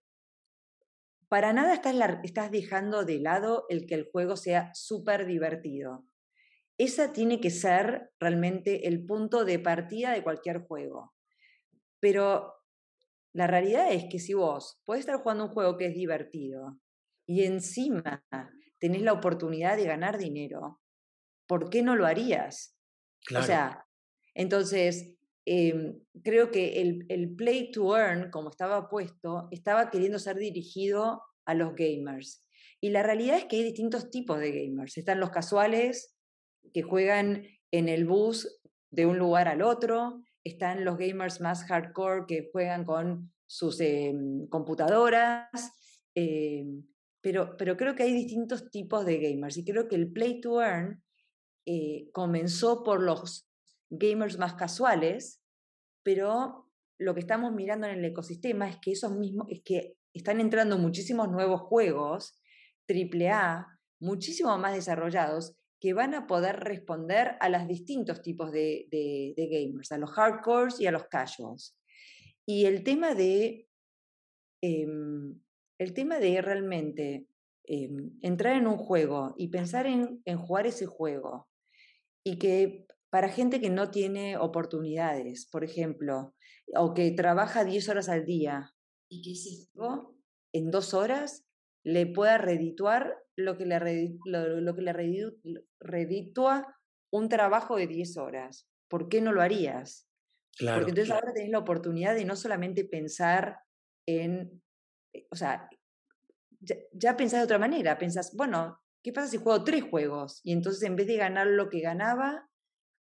para 1.29 1.53
nada 1.53 1.75
estás, 1.75 1.95
estás 2.23 2.51
dejando 2.51 3.05
de 3.05 3.19
lado 3.19 3.65
el 3.69 3.85
que 3.85 3.95
el 3.95 4.09
juego 4.11 4.35
sea 4.35 4.71
súper 4.73 5.25
divertido. 5.25 6.05
Esa 6.77 7.13
tiene 7.13 7.39
que 7.39 7.51
ser 7.51 8.11
realmente 8.19 8.87
el 8.87 9.05
punto 9.05 9.45
de 9.45 9.59
partida 9.59 10.11
de 10.11 10.23
cualquier 10.23 10.63
juego. 10.63 11.13
Pero 11.99 12.55
la 13.33 13.47
realidad 13.47 13.91
es 13.91 14.05
que 14.09 14.17
si 14.19 14.33
vos 14.33 14.81
podés 14.85 15.01
estar 15.01 15.21
jugando 15.21 15.45
un 15.45 15.51
juego 15.51 15.77
que 15.77 15.85
es 15.85 15.93
divertido 15.93 16.79
y 17.27 17.43
encima 17.43 18.25
tenés 18.79 19.03
la 19.03 19.13
oportunidad 19.13 19.77
de 19.77 19.85
ganar 19.85 20.17
dinero, 20.17 20.81
¿por 21.47 21.69
qué 21.69 21.83
no 21.83 21.95
lo 21.95 22.07
harías? 22.07 22.75
O 23.37 23.43
sea, 23.43 23.85
entonces, 24.33 25.18
em, 25.51 25.99
creo 26.23 26.51
que 26.51 26.79
el, 26.79 27.05
el, 27.09 27.35
play 27.35 27.71
to 27.71 27.97
earn, 27.97 28.29
como 28.29 28.51
estaba 28.51 28.87
puesto, 28.87 29.47
estaba 29.49 29.89
queriendo 29.89 30.19
ser 30.19 30.37
dirigido 30.37 31.23
a 31.45 31.55
los 31.55 31.75
gamers. 31.75 32.45
Y 32.79 32.91
la 32.91 33.01
realidad 33.01 33.37
es 33.37 33.45
que 33.45 33.55
hay 33.55 33.63
distintos 33.63 34.11
tipos 34.11 34.39
de 34.39 34.51
gamers. 34.51 34.95
Están 34.95 35.19
los 35.19 35.31
casuales 35.31 36.15
que 36.71 36.83
juegan 36.83 37.47
en 37.71 37.89
el 37.89 38.05
bus 38.05 38.61
de 38.91 39.07
un 39.07 39.17
lugar 39.17 39.47
al 39.47 39.63
otro, 39.63 40.21
están 40.43 40.85
los 40.85 40.97
gamers 40.97 41.41
más 41.41 41.63
hardcore 41.65 42.25
que 42.27 42.49
juegan 42.51 42.85
con 42.85 43.33
sus 43.47 43.79
em, 43.79 44.47
computadoras, 44.49 45.49
em, 46.13 46.83
pero, 47.21 47.57
pero 47.57 47.75
creo 47.75 47.95
que 47.95 48.03
hay 48.03 48.13
distintos 48.13 48.69
tipos 48.69 49.03
de 49.03 49.17
gamers 49.17 49.57
y 49.57 49.65
creo 49.65 49.87
que 49.87 49.95
el 49.95 50.11
play 50.11 50.39
to 50.41 50.61
earn 50.61 51.03
eh, 51.65 52.09
comenzó 52.13 52.83
por 52.83 53.01
los 53.01 53.49
gamers 53.89 54.37
más 54.37 54.53
casuales, 54.53 55.38
pero 56.09 56.65
lo 56.97 57.13
que 57.13 57.19
estamos 57.19 57.53
mirando 57.53 57.85
en 57.85 57.99
el 57.99 58.05
ecosistema 58.05 58.67
es 58.67 58.77
que 58.77 58.93
esos 58.93 59.11
mismos, 59.11 59.45
es 59.51 59.61
que 59.61 59.93
están 60.11 60.39
entrando 60.39 60.79
muchísimos 60.79 61.29
nuevos 61.29 61.61
juegos, 61.61 62.41
AAA, 62.87 63.67
muchísimo 63.99 64.57
más 64.57 64.73
desarrollados, 64.73 65.55
que 65.79 65.93
van 65.93 66.15
a 66.15 66.25
poder 66.25 66.61
responder 66.61 67.37
a 67.39 67.47
los 67.49 67.67
distintos 67.67 68.23
tipos 68.23 68.51
de, 68.51 68.87
gamers, 69.37 69.91
a 69.91 69.99
los 69.99 70.09
hardcores 70.09 70.79
y 70.81 70.87
a 70.87 70.91
los 70.91 71.03
casuals. 71.09 71.77
Y 72.43 72.65
el 72.65 72.83
tema 72.83 73.13
de, 73.13 73.67
em, 74.61 75.39
el 75.77 75.93
tema 75.93 76.17
de 76.17 76.41
realmente 76.41 77.27
em, 77.65 78.17
entrar 78.23 78.55
en 78.55 78.65
un 78.65 78.77
juego 78.77 79.35
y 79.37 79.49
pensar 79.49 79.85
en, 79.85 80.23
en 80.25 80.39
jugar 80.39 80.65
ese 80.65 80.87
juego 80.87 81.47
y 82.23 82.39
que 82.39 82.87
para 83.09 83.29
gente 83.29 83.59
que 83.59 83.69
no 83.69 83.89
tiene 83.89 84.37
oportunidades, 84.37 85.47
por 85.51 85.63
ejemplo, 85.63 86.35
o 86.75 86.93
que 86.93 87.11
trabaja 87.11 87.63
10 87.63 87.89
horas 87.89 88.09
al 88.09 88.25
día 88.25 88.73
y 89.09 89.21
que 89.21 89.67
juego 89.73 90.15
en 90.53 90.71
dos 90.71 90.93
horas 90.93 91.45
le 91.83 92.05
pueda 92.05 92.37
redituar 92.37 93.15
lo 93.35 93.57
que 93.57 93.65
le, 93.65 94.17
lo, 94.25 94.75
que 94.75 94.81
le 94.81 94.93
reditúa 95.79 96.75
un 97.11 97.29
trabajo 97.29 97.77
de 97.77 97.87
10 97.87 98.17
horas. 98.17 98.67
¿Por 98.87 99.09
qué 99.09 99.21
no 99.21 99.31
lo 99.31 99.41
harías? 99.41 100.07
Claro, 100.57 100.79
Porque 100.79 100.91
entonces 100.91 101.13
ahora 101.13 101.33
tenés 101.33 101.51
la 101.51 101.59
oportunidad 101.59 102.15
de 102.15 102.25
no 102.25 102.35
solamente 102.35 102.83
pensar 102.85 103.59
en, 104.05 104.61
eh, 105.13 105.25
o 105.31 105.35
sea, 105.35 105.69
ya, 106.59 106.75
ya 106.91 107.15
pensás 107.15 107.39
de 107.39 107.45
otra 107.45 107.59
manera, 107.59 107.97
pensás, 107.97 108.35
bueno, 108.35 108.79
¿qué 109.01 109.13
pasa 109.13 109.27
si 109.27 109.37
juego 109.37 109.63
tres 109.63 109.83
juegos? 109.83 110.41
Y 110.43 110.51
entonces 110.51 110.83
en 110.83 110.95
vez 110.95 111.07
de 111.07 111.15
ganar 111.15 111.47
lo 111.47 111.69
que 111.69 111.79
ganaba, 111.79 112.48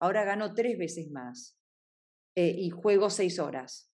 ahora 0.01 0.25
gano 0.25 0.55
tres 0.55 0.79
veces 0.79 1.11
más 1.11 1.59
eh, 2.37 2.55
y 2.57 2.71
juego 2.71 3.11
seis 3.11 3.39
horas. 3.39 3.91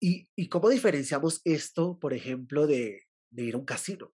¿Y, 0.00 0.28
¿Y, 0.36 0.48
cómo 0.48 0.68
diferenciamos 0.68 1.40
esto, 1.44 1.98
por 1.98 2.14
ejemplo, 2.14 2.66
de, 2.66 3.02
de 3.30 3.42
ir 3.42 3.54
a 3.54 3.58
un 3.58 3.64
casino? 3.64 4.12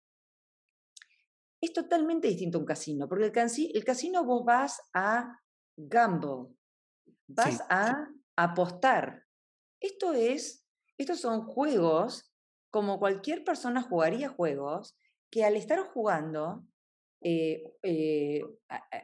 es 1.60 1.72
totalmente 1.72 2.28
distinto 2.28 2.58
a 2.58 2.60
un 2.60 2.66
casino, 2.66 3.08
porque 3.08 3.26
el, 3.26 3.32
el 3.74 3.84
casino 3.84 4.24
vos 4.24 4.44
vas 4.44 4.80
a 4.94 5.40
gamble, 5.76 6.54
vas 7.26 7.62
a 7.68 8.08
apostar. 8.36 9.24
Esto 9.80 10.12
es, 10.12 10.64
estos 10.96 11.20
son 11.20 11.42
juegos, 11.42 12.32
como 12.70 12.98
cualquier 12.98 13.44
persona 13.44 13.82
jugaría 13.82 14.28
juegos, 14.28 14.96
que 15.30 15.44
al 15.44 15.56
estar 15.56 15.80
jugando, 15.80 16.64
eh, 17.22 17.64
eh, 17.82 18.42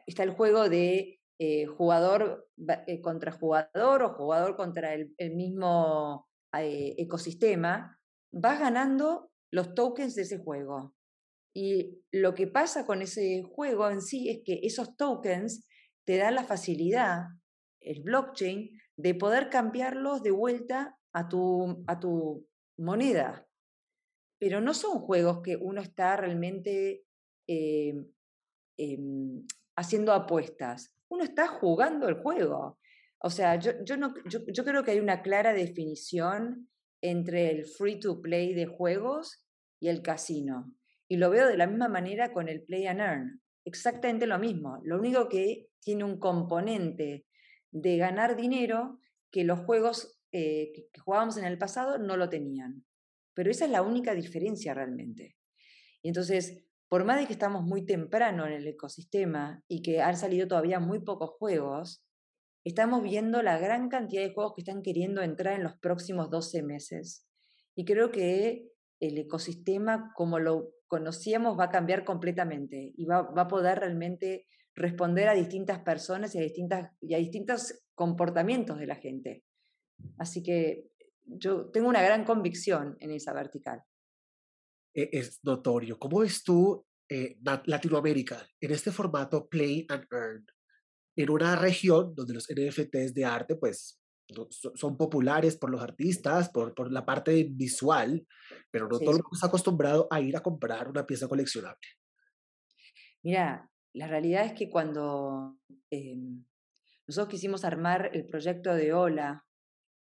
está 0.07 0.23
el 0.23 0.31
juego 0.31 0.69
de 0.69 1.21
eh, 1.39 1.67
jugador 1.67 2.49
contra 3.03 3.33
jugador 3.33 4.03
o 4.03 4.15
jugador 4.15 4.57
contra 4.57 4.95
el 4.95 5.35
mismo 5.35 6.29
ecosistema, 6.53 7.99
vas 8.33 8.61
ganando 8.61 9.31
los 9.51 9.75
tokens 9.75 10.15
de 10.15 10.23
ese 10.23 10.39
juego. 10.39 10.95
Y 11.57 12.03
lo 12.13 12.35
que 12.35 12.49
pasa 12.49 12.85
con 12.85 13.01
ese 13.03 13.43
juego 13.43 13.89
en 13.89 14.03
sí 14.03 14.29
es 14.29 14.43
que 14.45 14.61
esos 14.63 14.97
tokens 14.97 15.67
te 16.05 16.17
dan 16.17 16.35
la 16.35 16.45
facilidad, 16.45 17.27
el 17.81 18.03
blockchain, 18.03 18.71
de 18.97 19.15
poder 19.15 19.51
cambiarlos 19.51 20.23
de 20.23 20.33
vuelta 20.33 20.99
a 21.13 21.29
tu, 21.29 21.85
a 21.87 22.01
tu 22.01 22.47
moneda. 22.77 23.47
Pero 24.41 24.61
no 24.61 24.75
son 24.75 24.99
juegos 25.01 25.43
que 25.43 25.57
uno 25.57 25.81
está 25.81 26.17
realmente 26.17 27.05
eh, 27.49 27.95
em, 28.77 29.47
haciendo 29.77 30.13
apuestas. 30.13 30.93
Uno 31.15 31.23
está 31.23 31.47
jugando 31.47 32.09
el 32.09 32.17
juego. 32.17 32.81
O 33.19 33.31
sea, 33.31 33.55
yo, 33.57 33.71
yo, 33.85 33.97
no, 33.97 34.15
yo, 34.27 34.65
creo 34.65 34.83
que 34.83 34.91
hay 34.91 34.99
una 34.99 35.23
clara 35.23 35.53
definición 35.53 36.69
entre 37.01 37.51
el 37.53 37.67
free 37.67 38.01
to 38.01 38.21
play 38.21 38.53
de 38.53 38.67
juegos 38.67 39.47
y 39.81 39.89
el 39.89 40.03
casino. 40.03 40.75
Y 41.07 41.19
lo 41.19 41.31
veo 41.31 41.47
de 41.47 41.57
la 41.57 41.69
misma 41.69 41.89
manera 41.89 42.33
con 42.33 42.49
el 42.49 42.65
play 42.65 42.89
and 42.89 43.01
earn. 43.01 43.43
Exactamente 43.65 44.27
lo 44.27 44.41
mismo. 44.41 44.81
Lo 44.83 44.99
único 44.99 45.29
que 45.29 45.69
tiene 45.81 46.03
un 46.03 46.19
componente 46.19 47.27
de 47.71 47.97
ganar 47.97 48.35
dinero 48.35 48.99
que 49.31 49.45
los 49.45 49.61
juegos 49.61 50.21
eh, 50.33 50.73
que 50.75 51.01
jugábamos 51.01 51.37
en 51.37 51.45
el 51.45 51.59
pasado 51.59 51.99
no 51.99 52.17
lo 52.17 52.29
tenían. 52.29 52.85
Pero 53.35 53.53
esa 53.53 53.67
es 53.67 53.71
la 53.71 53.83
única 53.83 54.15
diferencia 54.15 54.75
realmente. 54.75 55.37
Y 56.03 56.09
entonces, 56.09 56.67
por 56.89 57.05
más 57.05 57.19
de 57.19 57.27
que 57.27 57.33
estamos 57.33 57.63
muy 57.63 57.85
temprano 57.85 58.47
en 58.47 58.53
el 58.53 58.67
ecosistema 58.67 59.63
y 59.69 59.83
que 59.83 60.01
han 60.01 60.17
salido 60.17 60.47
todavía 60.47 60.81
muy 60.81 61.01
pocos 61.01 61.31
juegos, 61.31 62.05
estamos 62.65 63.03
viendo 63.03 63.43
la 63.43 63.59
gran 63.59 63.89
cantidad 63.89 64.23
de 64.23 64.33
juegos 64.33 64.55
que 64.55 64.63
están 64.63 64.83
queriendo 64.83 65.23
entrar 65.23 65.55
en 65.55 65.65
los 65.65 65.77
próximos 65.79 66.31
12 66.31 66.63
meses. 66.63 67.27
Y 67.75 67.85
creo 67.85 68.11
que 68.11 68.69
el 69.01 69.19
ecosistema, 69.19 70.13
como 70.15 70.39
lo 70.39 70.71
conocíamos 70.87 71.59
va 71.59 71.65
a 71.65 71.71
cambiar 71.71 72.05
completamente 72.05 72.93
y 72.97 73.05
va, 73.05 73.29
a 73.35 73.49
poder 73.49 73.81
realmente 73.81 74.47
responder 74.75 75.29
a 75.29 75.35
distintas 75.35 75.81
personas 75.81 76.35
y 76.35 76.39
a, 76.39 76.43
distintas, 76.43 76.91
y 77.01 77.15
a 77.15 77.19
distintos 77.19 77.83
comportamientos 77.95 78.79
de 78.79 78.87
la 78.87 78.97
gente. 78.97 79.45
Así 80.19 80.43
que 80.43 80.91
yo 81.25 81.71
tengo 81.71 81.89
una 81.89 82.03
gran 82.03 82.25
convicción 82.25 82.97
en 83.01 83.11
esa 83.11 83.33
vertical. 83.33 83.83
E, 84.95 85.11
es 85.13 85.41
notorio. 85.43 85.99
¿Cómo 85.99 86.21
ves 86.21 86.43
tú 86.43 86.87
eh, 87.09 87.37
Latinoamérica 87.67 88.47
en 88.61 88.71
este 88.71 88.93
formato 88.93 89.49
Play 89.49 89.87
and 89.89 90.07
Earn? 90.11 90.47
En 91.17 91.31
una 91.31 91.57
región 91.57 92.15
donde 92.15 92.35
los 92.35 92.49
NFTs 92.49 93.15
de 93.15 93.25
arte 93.25 93.57
pues 93.57 94.01
son 94.75 94.97
populares 94.97 95.57
por 95.57 95.71
los 95.71 95.83
artistas, 95.83 96.49
por, 96.49 96.75
por 96.75 96.91
la 96.91 97.05
parte 97.05 97.47
visual, 97.51 98.27
pero 98.71 98.89
no 98.89 98.99
todo 98.99 99.11
el 99.11 99.23
mundo 99.23 99.31
está 99.35 99.49
acostumbrado 99.49 100.09
a 100.11 100.21
ir 100.21 100.37
a 100.37 100.43
comprar 100.43 100.89
una 100.89 101.07
pieza 101.07 101.29
coleccionable. 101.29 101.87
Mira, 103.23 103.71
la 103.93 104.09
realidad 104.09 104.47
es 104.47 104.53
que 104.55 104.71
cuando 104.71 105.59
em, 105.91 106.45
nosotros 107.07 107.31
quisimos 107.31 107.65
armar 107.65 108.11
el 108.13 108.27
proyecto 108.27 108.75
de 108.75 108.93
Ola 108.93 109.45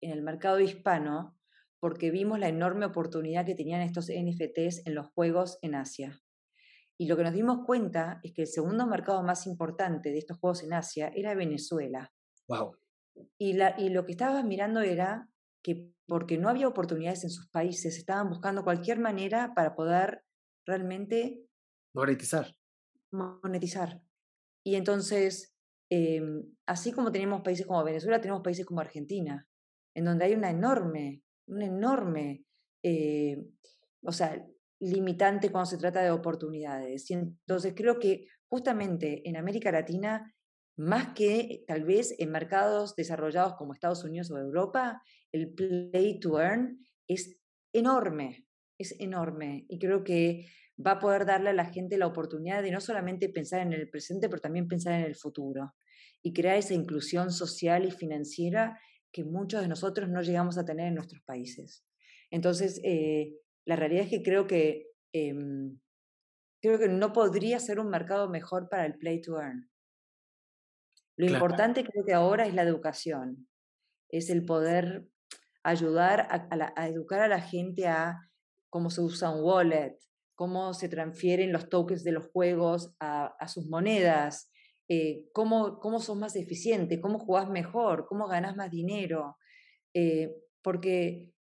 en 0.02 0.12
el 0.12 0.22
mercado 0.22 0.60
hispano, 0.60 1.38
porque 1.86 2.10
vimos 2.10 2.40
la 2.40 2.48
enorme 2.48 2.88
oportunidad 2.88 3.46
que 3.46 3.54
tenían 3.54 3.82
estos 3.82 4.08
NFTs 4.08 4.88
en 4.88 4.96
los 4.96 5.06
juegos 5.10 5.60
en 5.62 5.76
Asia. 5.76 6.20
Y 6.98 7.06
lo 7.06 7.16
que 7.16 7.22
nos 7.22 7.34
dimos 7.34 7.64
cuenta 7.64 8.20
es 8.24 8.34
que 8.34 8.42
el 8.42 8.48
segundo 8.48 8.88
mercado 8.88 9.22
más 9.22 9.46
importante 9.46 10.10
de 10.10 10.18
estos 10.18 10.40
juegos 10.40 10.64
en 10.64 10.74
Asia 10.74 11.12
era 11.14 11.36
Venezuela. 11.36 12.12
Wow. 12.48 12.76
Y, 13.38 13.54
la, 13.54 13.76
y 13.78 13.90
lo 13.90 14.04
que 14.04 14.14
estabas 14.14 14.44
mirando 14.44 14.82
era 14.82 15.30
que 15.62 15.94
porque 16.08 16.40
no 16.40 16.50
había 16.50 16.68
oportunidades 16.68 17.24
en 17.24 17.30
sus 17.30 17.52
países, 17.52 18.00
estaban 18.00 18.30
buscando 18.30 18.64
cualquier 18.64 18.98
manera 18.98 19.54
para 19.54 19.76
poder 19.76 20.24
realmente 20.66 21.46
monetizar. 21.94 22.48
Monetizar. 23.12 24.02
Y 24.64 24.74
entonces, 24.74 25.56
em, 25.92 26.52
así 26.66 26.92
como 26.92 27.12
tenemos 27.12 27.44
países 27.44 27.68
como 27.68 27.84
Venezuela, 27.84 28.20
tenemos 28.20 28.42
países 28.42 28.66
como 28.66 28.82
Argentina, 28.82 29.48
en 29.94 30.06
donde 30.06 30.26
hay 30.26 30.34
una 30.34 30.50
enorme, 30.50 31.22
una 31.48 31.66
enorme, 31.66 32.46
eh, 32.84 33.44
o 34.02 34.12
sea, 34.12 34.46
limitante 34.80 35.52
cuando 35.52 35.70
se 35.70 35.78
trata 35.78 36.02
de 36.02 36.12
oportunidades. 36.12 37.10
Y 37.10 37.14
entonces 37.14 37.74
creo 37.76 38.00
que 38.00 38.28
justamente 38.48 39.28
en 39.28 39.38
América 39.38 39.72
Latina, 39.72 40.34
más 40.78 41.14
que 41.14 41.64
tal 41.68 41.86
vez 41.86 42.16
en 42.20 42.32
mercados 42.32 42.96
desarrollados 42.96 43.56
como 43.56 43.74
Estados 43.74 44.04
Unidos 44.04 44.32
o 44.32 44.38
Europa, 44.38 45.02
el 45.32 45.54
play 45.54 46.20
to 46.20 46.40
earn 46.40 46.86
es 47.08 47.40
enorme, 47.74 48.48
es 48.78 48.96
enorme. 49.00 49.66
Y 49.70 49.80
creo 49.80 50.04
que 50.04 50.46
va 50.86 50.92
a 50.92 51.00
poder 51.00 51.26
darle 51.26 51.52
a 51.52 51.54
la 51.54 51.66
gente 51.66 51.98
la 51.98 52.08
oportunidad 52.08 52.62
de 52.62 52.72
no 52.72 52.82
solamente 52.82 53.30
pensar 53.30 53.62
en 53.62 53.74
el 53.74 53.90
presente, 53.90 54.28
pero 54.28 54.42
también 54.42 54.68
pensar 54.68 54.94
en 54.94 55.06
el 55.06 55.16
futuro 55.16 55.74
y 56.22 56.34
crear 56.34 56.58
esa 56.58 56.74
inclusión 56.74 57.32
social 57.32 57.86
y 57.86 57.92
financiera 57.92 58.80
que 59.16 59.24
muchos 59.24 59.62
de 59.62 59.70
nosotros 59.70 60.10
no 60.10 60.22
llegamos 60.22 60.58
a 60.58 60.66
tener 60.66 60.88
en 60.88 60.96
nuestros 60.96 61.22
países. 61.22 61.86
Entonces, 62.32 62.82
eh, 62.84 63.34
la 63.66 63.78
realidad 63.78 64.04
es 64.04 64.10
que 64.10 64.22
creo 64.22 64.46
que, 64.46 64.90
em, 65.14 65.80
creo 66.62 66.78
que 66.78 66.90
no 66.90 67.14
podría 67.14 67.62
ser 67.62 67.80
un 67.80 67.90
mercado 67.90 68.30
mejor 68.30 68.68
para 68.68 68.86
el 68.86 68.98
play 68.98 69.22
to 69.22 69.40
earn. 69.40 69.72
Lo 71.16 71.28
importante 71.28 71.86
creo 71.86 72.04
que 72.04 72.14
ahora 72.14 72.46
es 72.46 72.54
la 72.54 72.64
educación, 72.64 73.48
es 74.10 74.30
el 74.30 74.44
poder 74.44 75.08
ayudar 75.64 76.28
a, 76.30 76.88
educar 76.88 77.22
a 77.22 77.30
la 77.30 77.40
gente 77.40 77.88
a 77.88 78.20
cómo 78.70 78.90
se 78.90 79.00
usa 79.00 79.30
un 79.30 79.46
wallet, 79.46 79.98
cómo 80.36 80.74
se 80.74 80.90
transfieren 80.90 81.54
los 81.54 81.70
tokens 81.70 82.04
de 82.04 82.12
los 82.12 82.28
juegos 82.28 82.94
a, 83.00 83.48
sus 83.48 83.66
monedas, 83.70 84.52
eh, 84.88 85.26
cómo, 85.34 85.80
cómo 85.80 86.00
sos 86.00 86.18
más 86.18 86.36
eficiente, 86.36 87.02
cómo 87.02 87.20
jugás 87.20 87.50
mejor, 87.50 88.06
cómo 88.08 88.28
ganás 88.28 88.56
más 88.56 88.70
dinero, 88.70 89.38
eh, 89.94 90.36
porque 90.62 91.32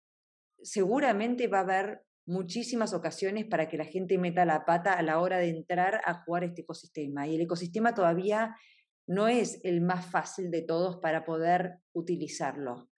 seguramente 0.63 1.47
va 1.49 1.59
a 1.59 1.63
haber 1.63 2.03
muchísimas 2.27 2.95
ocasiones 2.95 3.45
para 3.45 3.69
que 3.69 3.77
la 3.77 3.85
gente 3.85 4.17
meta 4.17 4.47
la 4.47 4.65
pata 4.65 4.95
a 4.95 5.03
la 5.03 5.21
hora 5.21 5.39
de 5.39 5.51
entrar 5.51 6.01
a 6.07 6.23
jugar 6.25 6.45
este 6.45 6.63
ecosistema. 6.63 7.27
Y 7.27 7.35
el 7.35 7.43
ecosistema 7.43 7.95
todavía 7.95 8.57
no 9.07 9.29
es 9.29 9.61
el 9.63 9.83
más 9.83 10.07
fácil 10.07 10.51
de 10.51 10.63
todos 10.63 10.97
para 11.03 11.27
poder 11.27 11.81
utilizarlo. 11.93 12.89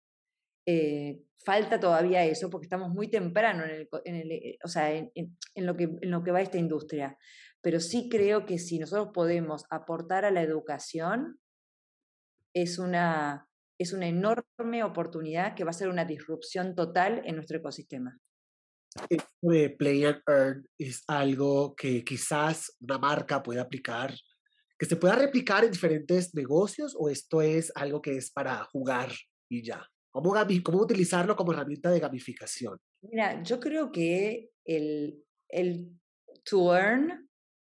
Eh, 0.64 1.22
falta 1.44 1.80
todavía 1.80 2.24
eso 2.24 2.50
porque 2.50 2.66
estamos 2.66 2.90
muy 2.90 3.08
temprano 3.08 3.64
en, 3.64 3.70
el, 3.70 4.58
en, 4.74 5.36
en 5.54 6.10
lo 6.10 6.22
que 6.22 6.30
va 6.30 6.40
esta 6.40 6.58
industria. 6.58 7.18
Pero 7.66 7.80
sí 7.80 8.08
creo 8.08 8.46
que 8.46 8.60
si 8.60 8.78
nosotros 8.78 9.08
podemos 9.12 9.64
aportar 9.70 10.24
a 10.24 10.30
la 10.30 10.40
educación, 10.40 11.40
es 12.54 12.78
una, 12.78 13.48
es 13.76 13.92
una 13.92 14.06
enorme 14.06 14.84
oportunidad 14.84 15.56
que 15.56 15.64
va 15.64 15.70
a 15.70 15.72
ser 15.72 15.88
una 15.88 16.04
disrupción 16.04 16.76
total 16.76 17.22
en 17.24 17.34
nuestro 17.34 17.58
ecosistema. 17.58 18.20
Esto 19.10 19.26
de 19.42 19.70
Play 19.70 20.04
and 20.04 20.22
Earn 20.28 20.68
es 20.78 21.02
algo 21.08 21.74
que 21.74 22.04
quizás 22.04 22.70
una 22.78 22.98
marca 22.98 23.42
pueda 23.42 23.62
aplicar, 23.62 24.14
que 24.78 24.86
se 24.86 24.94
pueda 24.94 25.16
replicar 25.16 25.64
en 25.64 25.72
diferentes 25.72 26.36
negocios 26.36 26.94
o 26.96 27.08
esto 27.08 27.42
es 27.42 27.72
algo 27.74 28.00
que 28.00 28.16
es 28.16 28.30
para 28.30 28.62
jugar 28.66 29.10
y 29.50 29.64
ya. 29.64 29.84
¿Cómo, 30.12 30.32
cómo 30.62 30.82
utilizarlo 30.82 31.34
como 31.34 31.52
herramienta 31.52 31.90
de 31.90 31.98
gamificación? 31.98 32.78
Mira, 33.02 33.42
yo 33.42 33.58
creo 33.58 33.90
que 33.90 34.52
el, 34.64 35.20
el 35.48 35.90
to 36.44 36.72
earn 36.72 37.25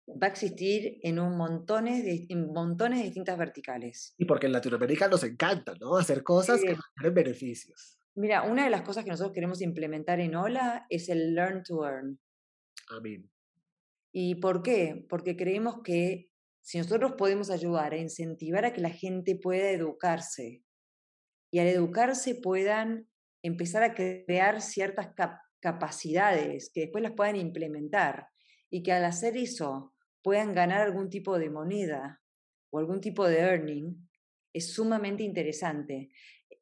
va 0.08 0.28
a 0.28 0.30
existir 0.30 1.00
en, 1.02 1.20
un 1.20 1.38
montones 1.38 2.04
de, 2.04 2.26
en 2.30 2.52
montones 2.52 3.00
de 3.00 3.06
distintas 3.06 3.38
verticales. 3.38 4.14
Y 4.18 4.26
porque 4.26 4.46
en 4.46 4.54
Latinoamérica 4.54 5.08
nos 5.08 5.24
encanta, 5.24 5.74
¿no? 5.80 5.98
Hacer 5.98 6.24
cosas 6.24 6.62
que 6.62 6.76
nos 6.76 7.14
beneficios. 7.14 7.98
Mira, 8.16 8.44
una 8.44 8.64
de 8.64 8.70
las 8.70 8.84
cosas 8.84 9.04
que 9.04 9.10
nosotros 9.10 9.34
queremos 9.34 9.62
implementar 9.62 10.20
en 10.20 10.36
Hola 10.36 10.86
es 10.90 11.10
el 11.10 11.34
Learn 11.34 11.64
to 11.64 11.86
Earn. 11.86 12.20
Amén. 12.90 13.30
¿Y 14.12 14.36
por 14.36 14.62
qué? 14.62 15.06
Porque 15.10 15.36
creemos 15.36 15.82
que 15.84 16.30
si 16.62 16.78
nosotros 16.78 17.14
podemos 17.18 17.50
ayudar 17.50 17.94
a 17.94 17.98
incentivar 17.98 18.66
a 18.66 18.74
que 18.74 18.82
la 18.82 18.90
gente 18.90 19.36
pueda 19.36 19.70
educarse 19.70 20.64
y 21.52 21.60
al 21.60 21.68
educarse 21.68 22.36
puedan 22.36 23.10
empezar 23.44 23.84
a 23.84 23.94
crear 23.94 24.62
ciertas 24.62 25.10
capacidades 25.60 26.72
que 26.74 26.82
después 26.82 27.04
las 27.04 27.14
puedan 27.14 27.36
implementar 27.36 28.30
y 28.72 28.82
que 28.82 28.94
al 28.94 29.06
hacer 29.06 29.36
eso 29.38 29.95
puedan 30.26 30.56
ganar 30.56 30.82
algún 30.82 31.12
tipo 31.12 31.38
de 31.38 31.52
moneda 31.52 32.20
o 32.72 32.80
algún 32.80 33.00
tipo 33.00 33.28
de 33.28 33.38
earning, 33.38 34.10
es 34.52 34.74
sumamente 34.74 35.22
interesante. 35.22 36.10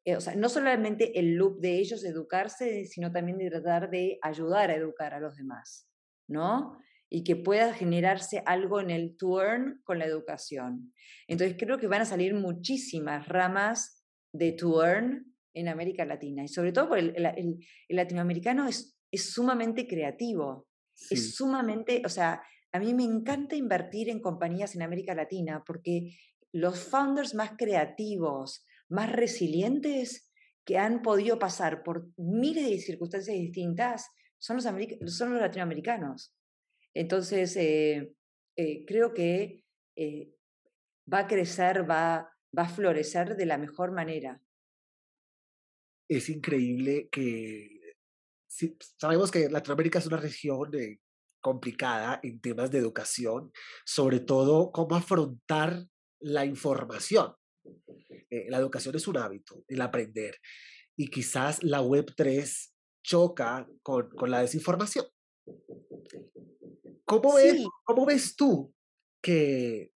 Eh, 0.04 0.16
o 0.16 0.20
sea, 0.20 0.34
no 0.34 0.50
solamente 0.50 1.18
el 1.18 1.36
loop 1.36 1.60
de 1.60 1.78
ellos 1.78 2.04
educarse, 2.04 2.84
sino 2.84 3.10
también 3.10 3.38
de 3.38 3.48
tratar 3.48 3.88
de 3.88 4.18
ayudar 4.20 4.68
a 4.68 4.76
educar 4.76 5.14
a 5.14 5.18
los 5.18 5.36
demás, 5.36 5.88
¿no? 6.28 6.78
Y 7.08 7.24
que 7.24 7.36
pueda 7.36 7.72
generarse 7.72 8.42
algo 8.44 8.80
en 8.80 8.90
el 8.90 9.16
to 9.16 9.40
earn 9.40 9.80
con 9.82 9.98
la 9.98 10.04
educación. 10.04 10.92
Entonces 11.26 11.56
creo 11.58 11.78
que 11.78 11.86
van 11.86 12.02
a 12.02 12.04
salir 12.04 12.34
muchísimas 12.34 13.26
ramas 13.28 14.04
de 14.34 14.52
to 14.52 14.84
earn 14.84 15.34
en 15.54 15.68
América 15.68 16.04
Latina 16.04 16.44
y 16.44 16.48
sobre 16.48 16.72
todo 16.72 16.90
porque 16.90 17.14
el, 17.16 17.60
latinoamericano 17.88 18.68
es, 18.68 18.94
es 19.10 19.32
sumamente 19.32 19.86
creativo, 19.86 20.68
es 21.08 21.34
sumamente, 21.34 22.02
o 22.04 22.10
sea, 22.10 22.42
a 22.74 22.80
mí 22.80 22.92
me 22.92 23.04
encanta 23.04 23.54
invertir 23.54 24.08
en 24.08 24.20
compañías 24.20 24.74
en 24.74 24.82
América 24.82 25.14
Latina 25.14 25.62
porque 25.64 26.18
los 26.50 26.80
founders 26.80 27.32
más 27.32 27.52
creativos, 27.56 28.66
más 28.88 29.12
resilientes 29.12 30.32
que 30.64 30.76
han 30.76 31.00
podido 31.00 31.38
pasar 31.38 31.84
por 31.84 32.08
miles 32.16 32.68
de 32.68 32.80
circunstancias 32.80 33.36
distintas 33.36 34.08
son 34.38 34.56
los, 34.56 34.64
son 34.64 35.32
los 35.34 35.40
latinoamericanos. 35.40 36.34
Entonces, 36.92 37.54
eh, 37.54 38.12
eh, 38.56 38.84
creo 38.84 39.14
que 39.14 39.64
eh, 39.94 40.34
va 41.12 41.20
a 41.20 41.26
crecer, 41.28 41.88
va, 41.88 42.28
va 42.58 42.62
a 42.64 42.68
florecer 42.68 43.36
de 43.36 43.46
la 43.46 43.56
mejor 43.56 43.92
manera. 43.92 44.42
Es 46.08 46.28
increíble 46.28 47.08
que 47.08 47.94
sabemos 48.48 49.30
que 49.30 49.48
Latinoamérica 49.48 50.00
es 50.00 50.06
una 50.06 50.16
región 50.16 50.72
complicada 51.44 52.20
en 52.22 52.40
temas 52.40 52.70
de 52.70 52.78
educación, 52.78 53.52
sobre 53.84 54.18
todo 54.18 54.72
cómo 54.72 54.96
afrontar 54.96 55.86
la 56.18 56.46
información. 56.46 57.34
Eh, 58.30 58.46
la 58.48 58.56
educación 58.56 58.96
es 58.96 59.06
un 59.06 59.18
hábito, 59.18 59.62
el 59.68 59.82
aprender. 59.82 60.38
Y 60.96 61.08
quizás 61.08 61.62
la 61.62 61.82
Web3 61.82 62.72
choca 63.04 63.68
con, 63.82 64.08
con 64.08 64.30
la 64.30 64.40
desinformación. 64.40 65.04
¿Cómo, 67.04 67.34
ves, 67.34 67.62
¿Cómo 67.84 68.06
ves 68.06 68.34
tú 68.36 68.72
que 69.22 69.92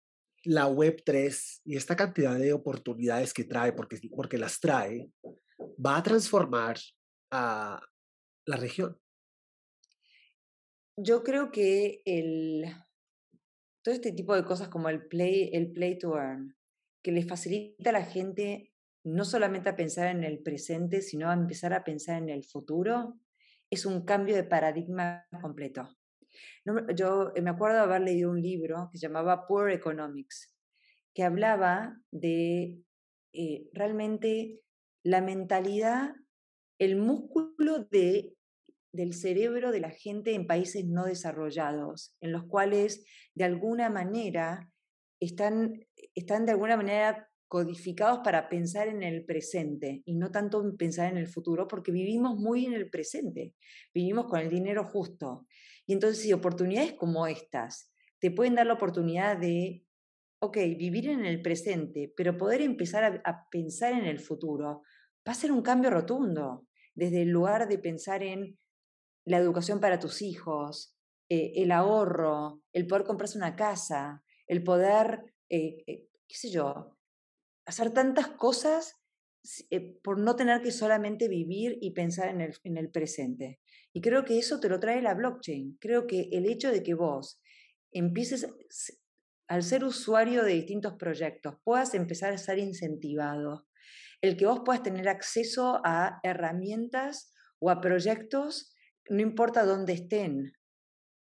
la 0.44 0.66
Web3 0.66 1.60
y 1.66 1.76
esta 1.76 1.94
cantidad 1.94 2.38
de 2.38 2.54
oportunidades 2.54 3.34
que 3.34 3.44
trae, 3.44 3.74
porque, 3.74 4.00
porque 4.16 4.38
las 4.38 4.60
trae, 4.60 5.10
va 5.84 5.98
a 5.98 6.02
transformar 6.02 6.78
a 7.30 7.82
la 8.46 8.56
región? 8.56 8.98
Yo 10.96 11.24
creo 11.24 11.50
que 11.50 12.02
el, 12.04 12.64
todo 13.82 13.94
este 13.94 14.12
tipo 14.12 14.34
de 14.34 14.44
cosas 14.44 14.68
como 14.68 14.88
el 14.88 15.06
play, 15.06 15.50
el 15.52 15.72
play 15.72 15.98
to 15.98 16.16
earn, 16.16 16.56
que 17.02 17.12
le 17.12 17.24
facilita 17.24 17.90
a 17.90 17.94
la 17.94 18.04
gente 18.04 18.72
no 19.04 19.24
solamente 19.24 19.68
a 19.68 19.76
pensar 19.76 20.08
en 20.08 20.24
el 20.24 20.42
presente, 20.42 21.02
sino 21.02 21.28
a 21.28 21.34
empezar 21.34 21.74
a 21.74 21.84
pensar 21.84 22.22
en 22.22 22.30
el 22.30 22.44
futuro, 22.44 23.18
es 23.70 23.84
un 23.84 24.04
cambio 24.04 24.34
de 24.34 24.44
paradigma 24.44 25.26
completo. 25.42 25.96
yo 26.96 27.32
me 27.42 27.50
acuerdo 27.50 27.80
haber 27.80 28.00
leído 28.02 28.30
un 28.30 28.40
libro 28.40 28.88
que 28.90 28.98
se 28.98 29.06
llamaba 29.06 29.46
Poor 29.46 29.70
Economics, 29.70 30.52
que 31.14 31.22
hablaba 31.22 32.00
de 32.10 32.80
eh, 33.32 33.68
realmente 33.72 34.60
la 35.02 35.20
mentalidad, 35.20 36.14
el 36.78 36.96
músculo 36.96 37.84
de, 37.90 38.34
del 38.94 39.12
cerebro 39.12 39.72
de 39.72 39.80
la 39.80 39.90
gente 39.90 40.34
en 40.34 40.46
países 40.46 40.86
no 40.86 41.04
desarrollados, 41.04 42.16
en 42.20 42.32
los 42.32 42.44
cuales 42.44 43.04
de 43.34 43.44
alguna 43.44 43.90
manera 43.90 44.70
están, 45.20 45.84
están 46.14 46.46
de 46.46 46.52
alguna 46.52 46.76
manera 46.76 47.28
codificados 47.48 48.20
para 48.24 48.48
pensar 48.48 48.88
en 48.88 49.02
el 49.02 49.24
presente 49.24 50.02
y 50.04 50.14
no 50.14 50.30
tanto 50.30 50.62
en 50.62 50.76
pensar 50.76 51.10
en 51.10 51.18
el 51.18 51.26
futuro, 51.26 51.66
porque 51.66 51.92
vivimos 51.92 52.36
muy 52.36 52.66
en 52.66 52.74
el 52.74 52.88
presente, 52.88 53.54
vivimos 53.92 54.26
con 54.26 54.40
el 54.40 54.48
dinero 54.48 54.84
justo. 54.84 55.46
Y 55.86 55.92
entonces, 55.92 56.22
si 56.22 56.32
oportunidades 56.32 56.94
como 56.94 57.26
estas 57.26 57.92
te 58.20 58.30
pueden 58.30 58.54
dar 58.54 58.66
la 58.66 58.74
oportunidad 58.74 59.36
de, 59.36 59.84
ok, 60.40 60.56
vivir 60.78 61.10
en 61.10 61.26
el 61.26 61.42
presente, 61.42 62.12
pero 62.16 62.38
poder 62.38 62.62
empezar 62.62 63.20
a, 63.24 63.48
pensar 63.50 63.92
en 63.92 64.06
el 64.06 64.18
futuro, 64.18 64.82
va 65.28 65.32
a 65.32 65.34
ser 65.34 65.52
un 65.52 65.62
cambio 65.62 65.90
rotundo, 65.90 66.66
desde 66.94 67.22
el 67.22 67.30
lugar 67.30 67.68
de 67.68 67.78
pensar 67.78 68.22
en 68.22 68.56
la 69.24 69.38
educación 69.38 69.80
para 69.80 69.98
tus 69.98 70.22
hijos, 70.22 70.96
eh, 71.28 71.52
el 71.56 71.72
ahorro, 71.72 72.62
el 72.72 72.86
poder 72.86 73.04
comprarse 73.04 73.38
una 73.38 73.56
casa, 73.56 74.22
el 74.46 74.62
poder, 74.62 75.34
eh, 75.48 75.82
eh, 75.86 76.08
qué 76.28 76.36
sé 76.36 76.50
yo, 76.50 76.98
hacer 77.66 77.92
tantas 77.92 78.28
cosas 78.28 79.00
por 80.02 80.18
no 80.18 80.36
tener 80.36 80.62
que 80.62 80.72
solamente 80.72 81.28
vivir 81.28 81.76
y 81.80 81.90
pensar 81.90 82.28
en 82.28 82.40
el, 82.40 82.56
en 82.64 82.78
el 82.78 82.90
presente. 82.90 83.60
Y 83.92 84.00
creo 84.00 84.24
que 84.24 84.38
eso 84.38 84.58
te 84.58 84.70
lo 84.70 84.80
trae 84.80 85.02
la 85.02 85.14
blockchain. 85.14 85.76
Creo 85.80 86.06
que 86.06 86.28
el 86.32 86.46
hecho 86.46 86.70
de 86.70 86.82
que 86.82 86.94
vos 86.94 87.42
empieces, 87.92 88.46
al 89.46 89.62
ser 89.62 89.84
usuario 89.84 90.44
de 90.44 90.54
distintos 90.54 90.94
proyectos, 90.94 91.56
puedas 91.62 91.94
empezar 91.94 92.32
a 92.32 92.38
ser 92.38 92.58
incentivado, 92.58 93.66
el 94.22 94.36
que 94.36 94.46
vos 94.46 94.62
puedas 94.64 94.82
tener 94.82 95.08
acceso 95.08 95.80
a 95.84 96.18
herramientas 96.22 97.32
o 97.60 97.70
a 97.70 97.80
proyectos, 97.80 98.73
no 99.08 99.20
importa 99.20 99.64
dónde 99.64 99.92
estén, 99.92 100.52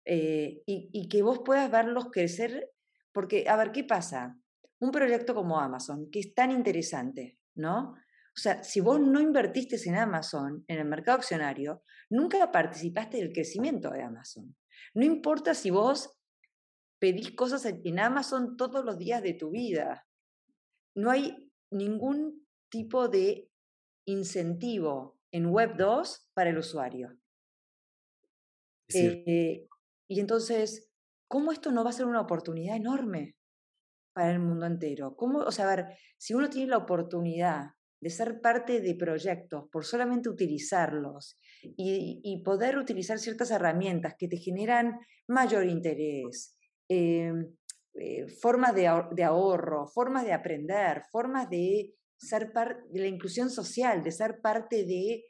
eh, 0.05 0.63
y, 0.67 0.91
y 0.93 1.09
que 1.09 1.23
vos 1.23 1.41
puedas 1.45 1.71
verlos 1.71 2.07
crecer, 2.11 2.71
porque, 3.13 3.49
a 3.49 3.57
ver, 3.57 3.73
¿qué 3.73 3.85
pasa? 3.85 4.39
Un 4.81 4.91
proyecto 4.91 5.35
como 5.35 5.61
Amazon, 5.61 6.11
que 6.11 6.21
es 6.21 6.35
tan 6.35 6.51
interesante, 6.51 7.39
¿no? 7.55 7.95
O 8.35 8.41
sea, 8.41 8.63
si 8.63 8.81
vos 8.81 8.99
no 8.99 9.21
invertiste 9.21 9.77
en 9.89 9.97
Amazon, 9.97 10.65
en 10.67 10.79
el 10.79 10.87
mercado 10.87 11.19
accionario, 11.19 11.83
nunca 12.09 12.51
participaste 12.51 13.19
del 13.19 13.33
crecimiento 13.33 13.91
de 13.91 14.03
Amazon. 14.03 14.57
No 14.95 15.05
importa 15.05 15.55
si 15.55 15.71
vos 15.71 16.19
pedís 16.99 17.33
cosas 17.33 17.67
en 17.67 17.99
Amazon 17.99 18.57
todos 18.57 18.85
los 18.85 18.97
días 18.97 19.23
de 19.23 19.35
tu 19.35 19.51
vida. 19.51 20.07
No 20.95 21.11
hay 21.11 21.53
ningún 21.71 22.47
tipo 22.71 23.09
de 23.09 23.51
incentivo 24.07 25.19
en 25.31 25.47
Web 25.47 25.77
2 25.77 26.31
para 26.33 26.51
el 26.51 26.59
usuario. 26.59 27.19
Eh, 28.95 29.67
y 30.09 30.21
entonces, 30.21 30.91
¿cómo 31.29 31.53
esto 31.53 31.71
no 31.73 31.85
va 31.85 31.91
a 31.91 31.95
ser 31.95 32.07
una 32.07 32.21
oportunidad 32.21 32.77
enorme 32.77 33.37
para 34.13 34.33
el 34.33 34.41
mundo 34.41 34.67
entero? 34.67 35.17
¿Cómo, 35.17 35.41
o 35.41 35.51
sea, 35.51 35.71
a 35.71 35.77
ver, 35.77 35.87
si 36.19 36.35
uno 36.35 36.51
tiene 36.51 36.69
la 36.69 36.79
oportunidad 36.79 37.71
de 38.03 38.11
ser 38.11 38.41
parte 38.41 38.81
de 38.81 38.97
proyectos 38.97 39.69
por 39.71 39.85
solamente 39.85 40.29
utilizarlos 40.29 41.39
y, 41.63 42.43
poder 42.45 42.77
utilizar 42.77 43.21
ciertas 43.21 43.53
herramientas 43.53 44.17
que 44.19 44.27
te 44.27 44.39
generan 44.39 44.99
mayor 45.29 45.65
interés, 45.65 46.59
em, 46.89 47.55
eh, 47.95 48.27
formas 48.41 48.75
de, 48.75 48.89
ahorro, 49.25 49.87
formas 49.87 50.25
de 50.25 50.33
aprender, 50.33 51.03
formas 51.13 51.49
de 51.49 51.95
ser 52.19 52.53
parte 52.53 52.83
de 52.91 53.01
la 53.01 53.07
inclusión 53.07 53.51
social, 53.51 54.03
de 54.03 54.11
ser 54.11 54.41
parte 54.41 54.85
de, 54.85 55.25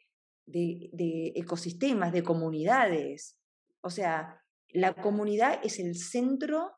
de 0.46 1.33
ecosistemas, 1.35 2.11
de 2.11 2.22
comunidades. 2.22 3.37
O 3.83 3.90
sea, 3.90 4.42
la 4.71 4.95
comunidad 4.95 5.61
es 5.62 5.79
el 5.79 5.97
centro 5.97 6.73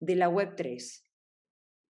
de 0.00 0.16
la 0.16 0.28
Web 0.28 0.54
3. 0.56 1.04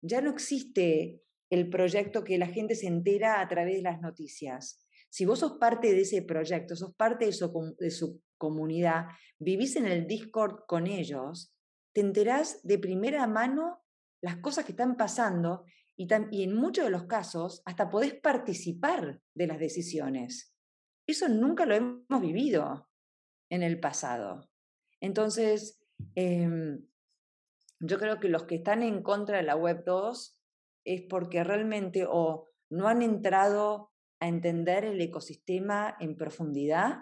Ya 0.04 0.22
no 0.22 0.32
existe 0.32 1.22
el 1.50 1.70
proyecto 1.70 2.24
que 2.24 2.38
la 2.38 2.48
gente 2.48 2.76
se 2.76 2.88
entera 2.88 3.40
a 3.40 3.48
través 3.48 3.78
de 3.78 3.84
las 3.84 4.02
noticias. 4.02 4.86
Si 5.10 5.26
vos 5.26 5.40
sos 5.40 5.58
parte 5.58 5.94
de 5.94 6.02
ese 6.02 6.22
proyecto, 6.22 6.76
sos 6.76 6.96
parte 6.96 7.26
de 7.26 7.34
su, 7.34 7.76
de 7.78 7.92
su 7.92 8.22
comunidad, 8.38 9.06
vivís 9.40 9.76
en 9.76 9.86
el 9.86 10.08
Discord 10.08 10.66
con 10.68 10.88
ellos, 10.88 11.54
te 11.94 12.02
enterás 12.02 12.62
de 12.64 12.80
primera 12.80 13.28
mano 13.28 13.84
las 14.22 14.38
cosas 14.38 14.66
que 14.66 14.72
están 14.72 14.98
pasando 14.98 15.66
y, 15.96 16.08
y 16.32 16.44
en 16.44 16.56
muchos 16.56 16.86
de 16.86 16.92
los 16.92 17.04
casos 17.04 17.62
hasta 17.66 17.90
podés 17.90 18.16
participar 18.16 19.22
de 19.36 19.48
las 19.48 19.60
decisiones. 19.60 20.56
Eso 21.06 21.28
nunca 21.28 21.66
lo 21.66 21.76
hemos 21.76 22.22
vivido 22.22 22.91
en 23.52 23.62
el 23.62 23.80
pasado. 23.80 24.50
Entonces, 25.02 25.80
em, 26.16 26.88
yo 27.80 28.00
creo 28.00 28.20
que 28.20 28.30
los 28.30 28.46
que 28.46 28.56
están 28.56 28.82
en 28.82 29.04
contra 29.04 29.38
de 29.38 29.44
la 29.44 29.56
Web 29.56 29.84
2 29.86 30.40
es 30.86 31.02
porque 31.04 31.44
realmente 31.44 32.06
o 32.10 32.50
no 32.70 32.88
han 32.88 33.02
entrado 33.02 33.92
a 34.20 34.28
entender 34.28 34.86
el 34.86 35.02
ecosistema 35.02 35.96
en 36.00 36.16
profundidad 36.16 37.00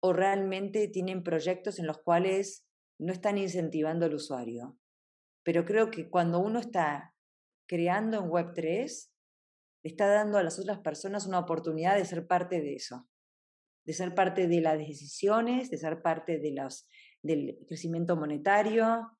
o 0.00 0.12
realmente 0.12 0.88
tienen 0.88 1.22
proyectos 1.22 1.78
en 1.78 1.86
los 1.86 1.98
cuales 1.98 2.66
no 2.98 3.12
están 3.12 3.38
incentivando 3.38 4.06
al 4.06 4.14
usuario. 4.14 4.76
Pero 5.44 5.64
creo 5.64 5.90
que 5.90 6.10
cuando 6.10 6.40
uno 6.40 6.58
está 6.58 7.14
creando 7.66 8.18
en 8.18 8.30
Web3, 8.30 9.10
está 9.84 10.06
dando 10.08 10.38
a 10.38 10.42
las 10.42 10.58
otras 10.58 10.78
personas 10.80 11.26
una 11.26 11.38
oportunidad 11.38 11.96
de 11.96 12.04
ser 12.04 12.26
parte 12.26 12.60
de 12.60 12.74
eso, 12.74 13.08
de 13.88 13.94
ser 13.94 14.14
parte 14.14 14.48
de 14.48 14.60
las 14.60 14.76
decisiones, 14.76 15.70
de 15.70 15.78
ser 15.78 16.02
parte 16.02 16.38
de 16.38 16.52
los, 16.52 16.86
del 17.22 17.56
crecimiento 17.66 18.18
monetario, 18.18 19.16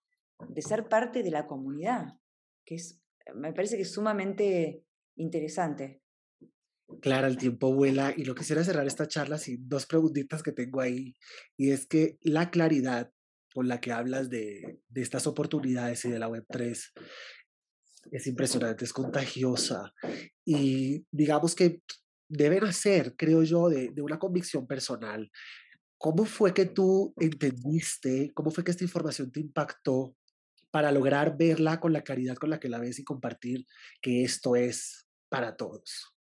de 0.47 0.61
ser 0.61 0.91
parte 0.91 1.23
de 1.23 1.31
la 1.31 1.47
comunidad, 1.47 2.19
que 2.67 2.75
es 2.75 3.01
me 3.35 3.55
parece 3.55 3.77
que 3.77 3.83
es 3.83 3.93
sumamente 3.93 4.85
interesante. 5.17 6.03
Clara, 7.01 7.29
el 7.29 7.39
tiempo 7.39 7.73
vuela 7.73 8.13
y 8.15 8.25
lo 8.25 8.35
quisiera 8.35 8.63
cerrar 8.63 8.87
esta 8.87 9.09
charla 9.09 9.39
sin 9.39 9.67
dos 9.67 9.87
preguntitas 9.87 10.43
que 10.43 10.53
tengo 10.53 10.83
ahí. 10.83 11.15
Y 11.57 11.71
es 11.71 11.87
que 11.87 12.19
la 12.21 12.51
claridad 12.51 13.11
con 13.55 13.69
la 13.69 13.81
que 13.81 13.93
hablas 13.93 14.29
de, 14.29 14.83
de 14.87 15.01
estas 15.01 15.27
oportunidades 15.27 16.05
y 16.05 16.11
de 16.11 16.19
la 16.19 16.29
Web3 16.29 16.93
es 18.11 18.27
impresionante, 18.27 18.85
es 18.85 18.93
contagiosa. 18.93 19.95
Y 20.45 21.07
digamos 21.11 21.55
que 21.55 21.81
debe 22.29 22.61
nacer, 22.61 23.17
creo 23.17 23.43
yo, 23.43 23.69
de, 23.69 23.91
de 23.91 24.03
una 24.03 24.19
convicción 24.19 24.67
personal. 24.67 25.31
¿Cómo 25.99 26.25
fue 26.25 26.55
que 26.55 26.67
tú 26.67 27.13
entendiste, 27.17 28.33
cómo 28.35 28.51
fue 28.51 28.63
que 28.63 28.71
esta 28.71 28.85
información 28.85 29.33
te 29.33 29.41
impactó 29.41 30.15
para 30.71 30.93
lograr 30.93 31.37
verla 31.37 31.81
con 31.81 31.93
la 31.93 32.03
claridad 32.03 32.37
con 32.37 32.51
la 32.51 32.61
que 32.61 32.69
la 32.69 32.79
ves 32.79 32.99
y 32.99 33.05
compartir 33.05 33.67
que 34.01 34.23
esto 34.23 34.55
es 34.55 35.09
para 35.29 35.57
todos? 35.57 36.15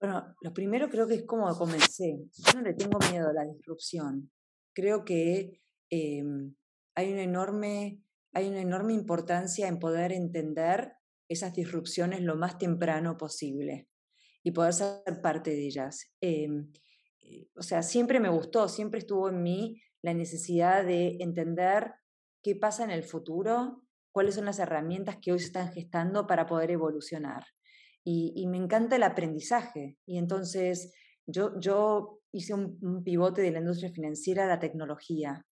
Bueno, 0.00 0.34
lo 0.40 0.52
primero 0.52 0.88
creo 0.88 1.06
que 1.06 1.14
es 1.14 1.26
como 1.26 1.46
comencé. 1.56 2.18
Yo 2.32 2.52
no 2.54 2.62
le 2.62 2.74
tengo 2.74 2.98
miedo 3.10 3.28
a 3.28 3.32
la 3.32 3.44
disrupción. 3.44 4.30
Creo 4.74 5.04
que 5.04 5.62
em, 5.90 6.54
hay, 6.94 7.12
una 7.12 7.22
enorme, 7.22 8.02
hay 8.32 8.48
una 8.48 8.60
enorme 8.60 8.94
importancia 8.94 9.68
en 9.68 9.78
poder 9.78 10.12
entender 10.12 10.94
esas 11.28 11.54
disrupciones 11.54 12.22
lo 12.22 12.36
más 12.36 12.58
temprano 12.58 13.16
posible 13.16 13.89
y 14.42 14.52
poder 14.52 14.72
ser 14.72 15.20
parte 15.22 15.50
de 15.50 15.66
ellas. 15.66 16.12
Em, 16.20 16.72
eh, 17.22 17.48
o 17.54 17.62
sea, 17.62 17.82
siempre 17.82 18.20
me 18.20 18.28
gustó, 18.28 18.68
siempre 18.68 19.00
estuvo 19.00 19.28
en 19.28 19.42
mí 19.42 19.80
la 20.02 20.14
necesidad 20.14 20.84
de 20.84 21.16
entender 21.20 21.92
qué 22.42 22.56
pasa 22.56 22.84
en 22.84 22.90
el 22.90 23.04
futuro, 23.04 23.82
cuáles 24.12 24.34
son 24.34 24.46
las 24.46 24.58
herramientas 24.58 25.18
que 25.20 25.32
hoy 25.32 25.38
se 25.38 25.46
están 25.46 25.72
gestando 25.72 26.26
para 26.26 26.46
poder 26.46 26.70
evolucionar. 26.70 27.44
Y, 28.02 28.46
me 28.48 28.56
encanta 28.56 28.96
el 28.96 29.02
aprendizaje. 29.02 29.98
Y 30.06 30.18
entonces 30.18 30.94
yo, 31.26 31.52
yo 31.60 32.20
hice 32.32 32.54
un, 32.54 33.04
pivote 33.04 33.42
de 33.42 33.50
la 33.50 33.58
industria 33.58 33.92
financiera 33.92 34.44
a 34.44 34.48
la 34.48 34.58
tecnología, 34.58 35.46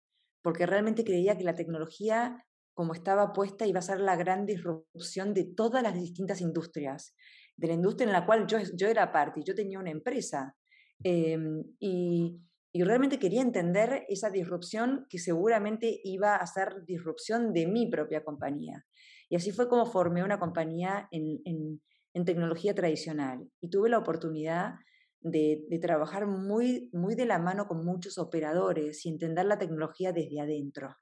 porque 0.42 0.66
realmente 0.66 1.05
creía 1.05 1.37
que 1.38 1.44
la 1.44 1.55
tecnología, 1.55 2.44
como 2.75 2.92
estaba 2.92 3.33
puesta, 3.33 3.66
iba 3.66 3.79
a 3.79 3.83
ser 3.83 4.01
la 4.01 4.16
gran 4.16 4.47
disrupción 4.47 5.33
de 5.33 5.44
todas 5.44 5.83
las 5.83 5.94
distintas 5.94 6.40
industrias, 6.40 7.14
de 7.57 7.69
la 7.69 7.75
industria 7.75 8.07
en 8.07 8.12
la 8.12 8.27
cual 8.27 8.47
yo, 8.47 8.59
yo 8.75 8.88
era 8.88 9.12
parte, 9.12 9.43
yo 9.45 9.55
tenía 9.55 9.79
una 9.79 9.90
empresa. 9.90 10.57
Em, 11.03 11.62
y, 11.79 12.40
y 12.73 12.83
realmente 12.83 13.19
quería 13.19 13.43
entender 13.43 14.05
esa 14.09 14.31
disrupción 14.31 15.07
que 15.09 15.19
seguramente 15.19 16.01
iba 16.03 16.37
a 16.37 16.47
ser 16.47 16.85
disrupción 16.85 17.53
de 17.53 17.67
mi 17.67 17.88
propia 17.88 18.25
compañía. 18.25 18.85
Y 19.29 19.37
así 19.37 19.53
fue 19.53 19.69
como 19.69 19.87
formé 19.87 20.25
una 20.25 20.38
compañía 20.38 21.09
en, 21.11 21.40
en, 21.45 22.25
tecnología 22.25 22.75
tradicional 22.75 23.51
y 23.61 23.71
tuve 23.71 23.88
la 23.90 23.99
oportunidad 23.99 24.75
de, 25.21 25.64
de, 25.69 25.79
trabajar 25.81 26.29
muy, 26.29 26.90
muy 26.93 27.17
de 27.17 27.27
la 27.27 27.40
mano 27.40 27.67
con 27.67 27.85
muchos 27.85 28.19
operadores 28.19 29.05
y 29.05 29.09
entender 29.09 29.47
la 29.47 29.59
tecnología 29.59 30.12
desde 30.12 30.40
adentro. 30.40 30.95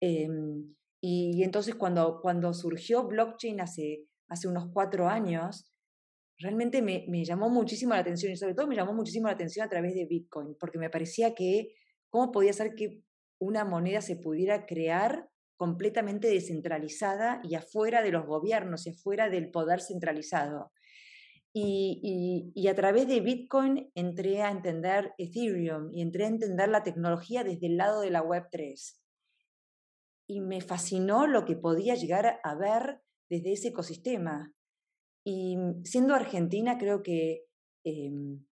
Em, 0.00 0.74
y, 1.00 1.42
entonces 1.42 1.74
cuando, 1.74 2.20
cuando 2.20 2.52
surgió 2.52 3.06
blockchain 3.06 3.60
hace, 3.60 4.06
hace 4.28 4.48
unos 4.48 4.70
cuatro 4.72 5.08
años, 5.08 5.70
realmente 6.38 6.82
me, 6.82 7.24
llamó 7.24 7.48
muchísimo 7.48 7.94
la 7.94 8.00
atención 8.00 8.32
y 8.32 8.36
sobre 8.36 8.54
todo 8.54 8.66
me 8.66 8.76
llamó 8.76 8.92
muchísimo 8.92 9.26
la 9.26 9.34
atención 9.34 9.66
a 9.66 9.70
través 9.70 9.94
de 9.94 10.06
Bitcoin, 10.06 10.56
porque 10.58 10.78
me 10.78 10.90
parecía 10.90 11.34
que 11.34 11.74
cómo 12.08 12.32
podía 12.32 12.52
ser 12.52 12.74
que 12.74 13.02
una 13.38 13.64
moneda 13.64 14.00
se 14.00 14.16
pudiera 14.16 14.66
crear 14.66 15.28
completamente 15.56 16.28
descentralizada 16.28 17.40
y 17.44 17.54
afuera 17.54 18.02
de 18.02 18.10
los 18.10 18.26
gobiernos 18.26 18.86
y 18.86 18.90
afuera 18.90 19.28
del 19.28 19.50
poder 19.50 19.80
centralizado. 19.80 20.72
Y, 21.56 22.50
y, 22.52 22.66
a 22.66 22.74
través 22.74 23.06
de 23.06 23.20
Bitcoin 23.20 23.88
entré 23.94 24.42
a 24.42 24.50
entender 24.50 25.12
Ethereum 25.18 25.88
y 25.92 26.02
entré 26.02 26.24
a 26.24 26.28
entender 26.28 26.68
la 26.68 26.82
tecnología 26.82 27.44
desde 27.44 27.68
el 27.68 27.76
lado 27.76 28.00
de 28.00 28.10
la 28.10 28.24
Web3. 28.24 28.98
y 30.26 30.40
me 30.40 30.60
fascinó 30.60 31.28
lo 31.28 31.44
que 31.44 31.54
podía 31.54 31.94
llegar 31.94 32.40
a 32.42 32.54
ver 32.56 33.02
desde 33.30 33.52
ese 33.52 33.68
ecosistema. 33.68 34.52
Y 35.24 35.56
siendo 35.84 36.14
argentina, 36.14 36.78
creo 36.78 37.02
que, 37.02 37.44
em, 37.84 38.44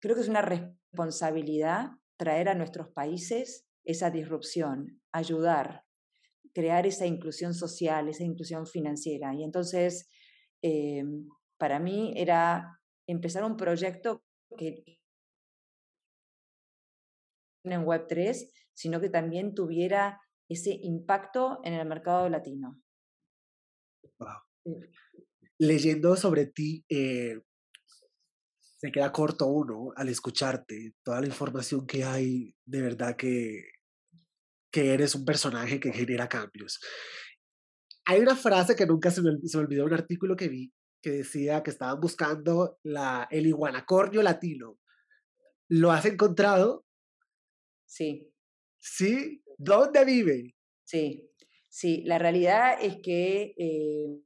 creo 0.00 0.14
que 0.14 0.22
es 0.22 0.28
una 0.28 0.42
responsabilidad 0.42 1.90
traer 2.18 2.48
a 2.48 2.54
nuestros 2.54 2.88
países 2.88 3.66
esa 3.84 4.10
disrupción, 4.10 5.00
ayudar, 5.12 5.84
crear 6.54 6.86
esa 6.86 7.06
inclusión 7.06 7.54
social, 7.54 8.08
esa 8.08 8.24
inclusión 8.24 8.66
financiera. 8.66 9.34
Y 9.34 9.42
entonces, 9.42 10.08
em, 10.62 11.28
para 11.58 11.78
mí 11.80 12.12
era 12.16 12.78
empezar 13.06 13.44
un 13.44 13.56
proyecto 13.56 14.22
que 14.56 14.84
en 17.64 17.84
Web3, 17.84 18.52
sino 18.74 19.00
que 19.00 19.08
también 19.08 19.54
tuviera 19.54 20.20
ese 20.48 20.78
impacto 20.82 21.60
en 21.64 21.74
el 21.74 21.86
mercado 21.86 22.28
latino. 22.28 22.81
Leyendo 25.58 26.16
sobre 26.16 26.46
ti, 26.46 26.84
eh, 26.88 27.40
se 28.78 28.90
queda 28.90 29.12
corto 29.12 29.46
uno 29.46 29.92
al 29.94 30.08
escucharte, 30.08 30.94
toda 31.04 31.20
la 31.20 31.28
información 31.28 31.86
que 31.86 32.02
hay, 32.02 32.56
de 32.64 32.82
verdad 32.82 33.16
que, 33.16 33.62
que 34.72 34.92
eres 34.92 35.14
un 35.14 35.24
personaje 35.24 35.78
que 35.78 35.92
genera 35.92 36.28
cambios. 36.28 36.80
Hay 38.04 38.20
una 38.20 38.34
frase 38.34 38.74
que 38.74 38.86
nunca 38.86 39.12
se 39.12 39.22
me, 39.22 39.30
se 39.44 39.56
me 39.56 39.64
olvidó, 39.64 39.84
un 39.84 39.94
artículo 39.94 40.34
que 40.34 40.48
vi, 40.48 40.72
que 41.00 41.10
decía 41.10 41.62
que 41.62 41.70
estaban 41.70 42.00
buscando 42.00 42.80
la, 42.82 43.28
el 43.30 43.46
iguanacornio 43.46 44.22
latino. 44.22 44.80
¿Lo 45.68 45.92
has 45.92 46.04
encontrado? 46.04 46.84
Sí. 47.86 48.32
¿Sí? 48.80 49.44
¿Dónde 49.58 50.04
vive? 50.04 50.56
Sí, 50.84 51.30
sí. 51.72 52.02
La 52.04 52.18
realidad 52.18 52.76
es 52.80 52.98
que 52.98 53.54
eh, 53.56 54.20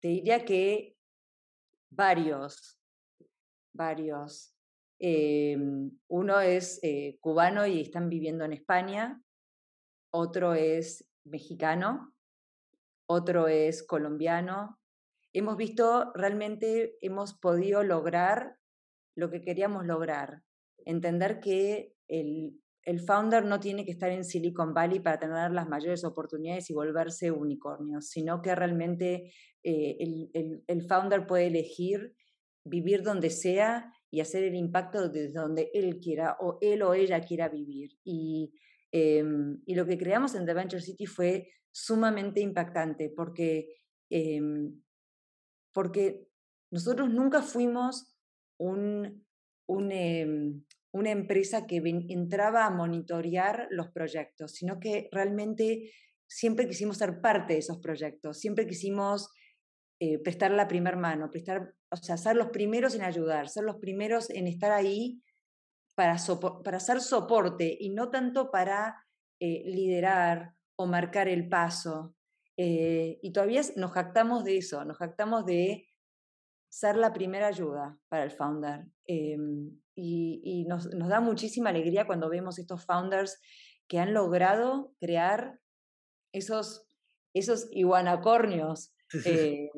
te 0.00 0.08
diría 0.08 0.44
que 0.44 0.96
varios, 1.90 2.80
varios. 3.74 4.54
Eh, 5.00 5.56
uno 6.08 6.40
es 6.40 6.80
eh, 6.82 7.18
cubano 7.20 7.66
y 7.66 7.80
están 7.80 8.08
viviendo 8.08 8.44
en 8.44 8.52
España, 8.52 9.20
otro 10.12 10.54
es 10.54 11.04
mexicano, 11.24 12.14
otro 13.08 13.48
es 13.48 13.82
colombiano, 13.82 14.78
hemos 15.32 15.56
visto, 15.56 16.12
realmente 16.14 16.96
hemos 17.00 17.34
podido 17.34 17.82
lograr 17.84 18.56
lo 19.16 19.30
que 19.30 19.40
queríamos 19.40 19.86
lograr, 19.86 20.42
entender 20.84 21.40
que 21.40 21.94
el, 22.08 22.60
el 22.84 23.00
founder 23.00 23.44
no 23.44 23.60
tiene 23.60 23.84
que 23.84 23.92
estar 23.92 24.10
en 24.10 24.24
Silicon 24.24 24.72
Valley 24.72 25.00
para 25.00 25.18
tener 25.18 25.50
las 25.50 25.68
mayores 25.68 26.04
oportunidades 26.04 26.70
y 26.70 26.74
volverse 26.74 27.30
unicornio, 27.30 28.00
sino 28.00 28.40
que 28.40 28.54
realmente 28.54 29.32
eh, 29.62 29.96
el, 30.32 30.62
el, 30.66 30.82
founder 30.86 31.26
puede 31.26 31.48
elegir 31.48 32.14
vivir 32.64 33.02
donde 33.02 33.30
sea 33.30 33.92
y 34.10 34.20
hacer 34.20 34.44
el 34.44 34.54
impacto 34.54 35.08
desde 35.08 35.32
donde 35.32 35.70
él 35.74 36.00
quiera 36.00 36.36
o 36.40 36.58
él 36.60 36.82
o 36.82 36.94
ella 36.94 37.20
quiera 37.20 37.48
vivir. 37.48 37.98
Y, 38.04 38.54
em, 38.92 39.60
y 39.66 39.74
lo 39.74 39.86
que 39.86 39.98
creamos 39.98 40.34
en 40.34 40.46
The 40.46 40.54
Venture 40.54 40.82
City 40.82 41.06
fue 41.06 41.50
sumamente 41.70 42.40
impactante 42.40 43.12
porque 43.14 43.68
em, 44.10 44.80
porque 45.72 46.28
nosotros 46.70 47.10
nunca 47.10 47.42
fuimos 47.42 48.16
un, 48.58 49.24
em, 49.68 50.64
una 50.92 51.10
empresa 51.10 51.66
que 51.66 51.82
entraba 52.08 52.66
a 52.66 52.70
monitorear 52.70 53.68
los 53.70 53.88
proyectos, 53.90 54.52
sino 54.52 54.80
que 54.80 55.08
realmente 55.12 55.92
siempre 56.26 56.66
quisimos 56.66 56.98
ser 56.98 57.20
parte 57.20 57.54
de 57.54 57.58
esos 57.60 57.78
proyectos, 57.78 58.38
siempre 58.38 58.66
quisimos 58.66 59.30
eh, 60.00 60.18
prestar 60.18 60.52
la 60.52 60.68
primera 60.68 60.96
mano, 60.96 61.30
prestar, 61.30 61.74
o 61.90 61.96
sea, 61.96 62.16
ser 62.16 62.36
los 62.36 62.50
primeros 62.50 62.94
en 62.94 63.02
ayudar, 63.02 63.48
ser 63.48 63.64
los 63.64 63.76
primeros 63.76 64.30
en 64.30 64.46
estar 64.46 64.70
ahí 64.70 65.22
para, 65.96 66.16
para 66.62 66.76
hacer 66.76 67.00
soporte 67.00 67.76
y 67.80 67.90
no 67.90 68.08
tanto 68.10 68.50
para 68.50 69.04
eh, 69.40 69.62
liderar 69.66 70.54
o 70.76 70.86
marcar 70.86 71.28
el 71.28 71.48
paso. 71.48 72.14
Eh, 72.56 73.18
y 73.22 73.32
todavía 73.32 73.62
nos 73.76 73.92
jactamos 73.92 74.44
de 74.44 74.58
eso, 74.58 74.84
nos 74.84 74.96
jactamos 74.96 75.44
de 75.44 75.87
ser 76.68 76.96
la 76.96 77.12
primera 77.12 77.46
ayuda 77.46 77.98
para 78.08 78.24
el 78.24 78.30
founder. 78.30 78.86
Em, 79.06 79.80
y, 79.94 80.64
nos, 80.68 80.88
da 80.90 81.20
muchísima 81.20 81.70
alegría 81.70 82.06
cuando 82.06 82.28
vemos 82.28 82.58
estos 82.58 82.84
founders 82.84 83.40
que 83.88 83.98
han 83.98 84.14
logrado 84.14 84.94
crear 85.00 85.58
esos, 86.32 86.86
esos 87.34 87.66
iguanacornios 87.72 88.94
eh, 89.24 89.70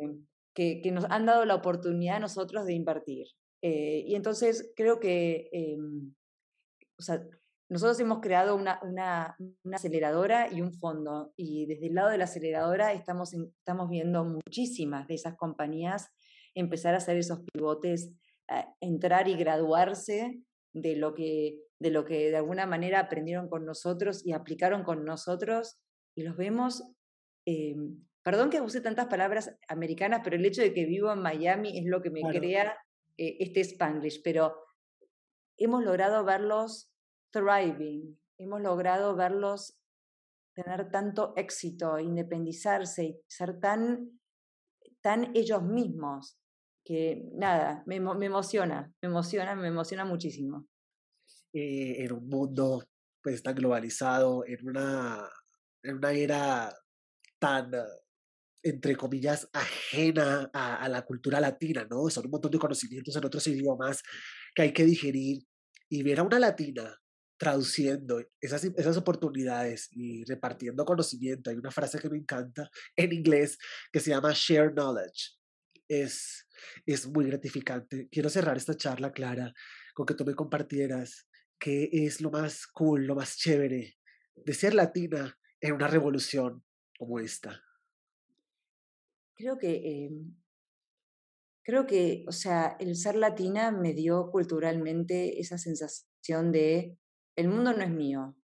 que, 0.54 0.82
que, 0.82 0.92
nos 0.92 1.04
han 1.04 1.24
dado 1.26 1.44
la 1.46 1.54
oportunidad 1.54 2.16
a 2.16 2.20
nosotros 2.20 2.66
de 2.66 2.74
invertir. 2.74 3.28
Eh, 3.62 4.04
y 4.06 4.14
entonces 4.14 4.72
creo 4.74 5.00
que 5.00 5.48
em, 5.52 6.14
o 7.00 7.02
sea, 7.02 7.22
nosotros 7.70 7.98
hemos 8.00 8.20
creado 8.20 8.54
una, 8.56 8.78
una, 8.82 9.36
aceleradora 9.72 10.52
y 10.52 10.60
un 10.60 10.74
fondo 10.74 11.32
y 11.34 11.64
desde 11.64 11.86
el 11.86 11.94
lado 11.94 12.10
de 12.10 12.18
la 12.18 12.24
aceleradora 12.24 12.92
estamos, 12.92 13.32
estamos 13.32 13.88
viendo 13.88 14.22
muchísimas 14.24 15.08
de 15.08 15.14
esas 15.14 15.34
compañías 15.36 16.10
empezar 16.54 16.94
a 16.94 16.98
hacer 16.98 17.16
esos 17.16 17.40
pivotes, 17.52 18.12
entrar 18.80 19.28
y 19.28 19.36
graduarse 19.36 20.42
de 20.72 20.96
lo, 20.96 21.14
que, 21.14 21.60
de 21.78 21.90
lo 21.90 22.04
que 22.04 22.30
de 22.30 22.36
alguna 22.36 22.66
manera 22.66 23.00
aprendieron 23.00 23.48
con 23.48 23.64
nosotros 23.64 24.24
y 24.26 24.32
aplicaron 24.32 24.82
con 24.82 25.04
nosotros 25.04 25.78
y 26.16 26.22
los 26.22 26.36
vemos, 26.36 26.82
eh, 27.46 27.76
perdón 28.22 28.50
que 28.50 28.60
use 28.60 28.80
tantas 28.80 29.06
palabras 29.06 29.56
americanas, 29.68 30.20
pero 30.24 30.36
el 30.36 30.44
hecho 30.44 30.62
de 30.62 30.74
que 30.74 30.84
vivo 30.84 31.12
en 31.12 31.22
Miami 31.22 31.78
es 31.78 31.84
lo 31.86 32.02
que 32.02 32.10
me 32.10 32.22
crea 32.22 32.76
eh, 33.16 33.36
este 33.40 33.60
spanglish, 33.60 34.22
pero 34.22 34.56
hemos 35.56 35.84
logrado 35.84 36.24
verlos 36.24 36.90
thriving. 37.30 38.18
Hemos 38.38 38.62
logrado 38.62 39.14
verlos 39.14 39.78
tener 40.54 40.90
tanto 40.90 41.34
éxito, 41.36 41.98
independizarse 41.98 43.04
y 43.04 43.20
ser 43.28 43.60
tan, 43.60 44.19
tan 45.02 45.30
ellos 45.34 45.62
mismos 45.62 46.38
que 46.84 47.28
nada, 47.32 47.82
me, 47.86 48.00
me 48.00 48.26
emociona, 48.26 48.92
me 49.00 49.08
emociona, 49.08 49.54
me 49.54 49.68
emociona 49.68 50.04
muchísimo. 50.04 50.66
Eh, 51.52 52.04
en 52.04 52.12
un 52.12 52.28
mundo 52.28 52.84
pues 53.22 53.42
tan 53.42 53.54
globalizado, 53.54 54.44
en 54.46 54.66
una, 54.66 55.28
en 55.82 55.96
una 55.96 56.12
era 56.12 56.74
tan, 57.38 57.70
entre 58.62 58.96
comillas, 58.96 59.48
ajena 59.52 60.50
a, 60.54 60.76
a, 60.76 60.88
la 60.88 61.04
cultura 61.04 61.38
latina, 61.38 61.86
¿no? 61.90 62.08
Son 62.08 62.24
un 62.24 62.30
montón 62.30 62.50
de 62.50 62.58
conocimientos 62.58 63.14
en 63.14 63.24
otros 63.24 63.46
idiomas 63.46 64.02
que 64.54 64.62
hay 64.62 64.72
que 64.72 64.84
digerir 64.84 65.42
y 65.90 66.02
ver 66.02 66.20
a 66.20 66.22
una 66.22 66.38
latina 66.38 66.98
traduciendo 67.40 68.22
esas, 68.38 68.64
esas 68.64 68.98
oportunidades 68.98 69.88
y 69.92 70.24
repartiendo 70.24 70.84
conocimiento. 70.84 71.48
Hay 71.48 71.56
una 71.56 71.70
frase 71.70 71.98
que 71.98 72.10
me 72.10 72.18
encanta 72.18 72.70
en 72.94 73.14
inglés 73.14 73.56
que 73.90 73.98
se 73.98 74.10
llama 74.10 74.32
share 74.34 74.74
knowledge. 74.74 75.38
Es, 75.88 76.46
es 76.84 77.08
muy 77.08 77.24
gratificante. 77.24 78.08
Quiero 78.10 78.28
cerrar 78.28 78.58
esta 78.58 78.76
charla, 78.76 79.10
Clara, 79.12 79.54
con 79.94 80.04
que 80.04 80.12
tú 80.12 80.26
me 80.26 80.34
compartieras 80.34 81.26
qué 81.58 81.88
es 81.90 82.20
lo 82.20 82.30
más 82.30 82.66
cool, 82.66 83.06
lo 83.06 83.14
más 83.14 83.38
chévere 83.38 83.96
de 84.36 84.52
ser 84.52 84.74
latina 84.74 85.34
en 85.62 85.72
una 85.72 85.88
revolución 85.88 86.62
como 86.98 87.20
esta. 87.20 87.62
Creo 89.34 89.56
que, 89.56 90.04
em, 90.04 90.36
creo 91.64 91.86
que, 91.86 92.26
o 92.28 92.32
sea, 92.32 92.76
el 92.78 92.96
ser 92.96 93.16
latina 93.16 93.72
me 93.72 93.94
dio 93.94 94.30
culturalmente 94.30 95.40
esa 95.40 95.56
sensación 95.56 96.52
de 96.52 96.98
el 97.40 97.48
mundo 97.48 97.72
no 97.72 97.82
es 97.82 97.90
mío, 97.90 98.36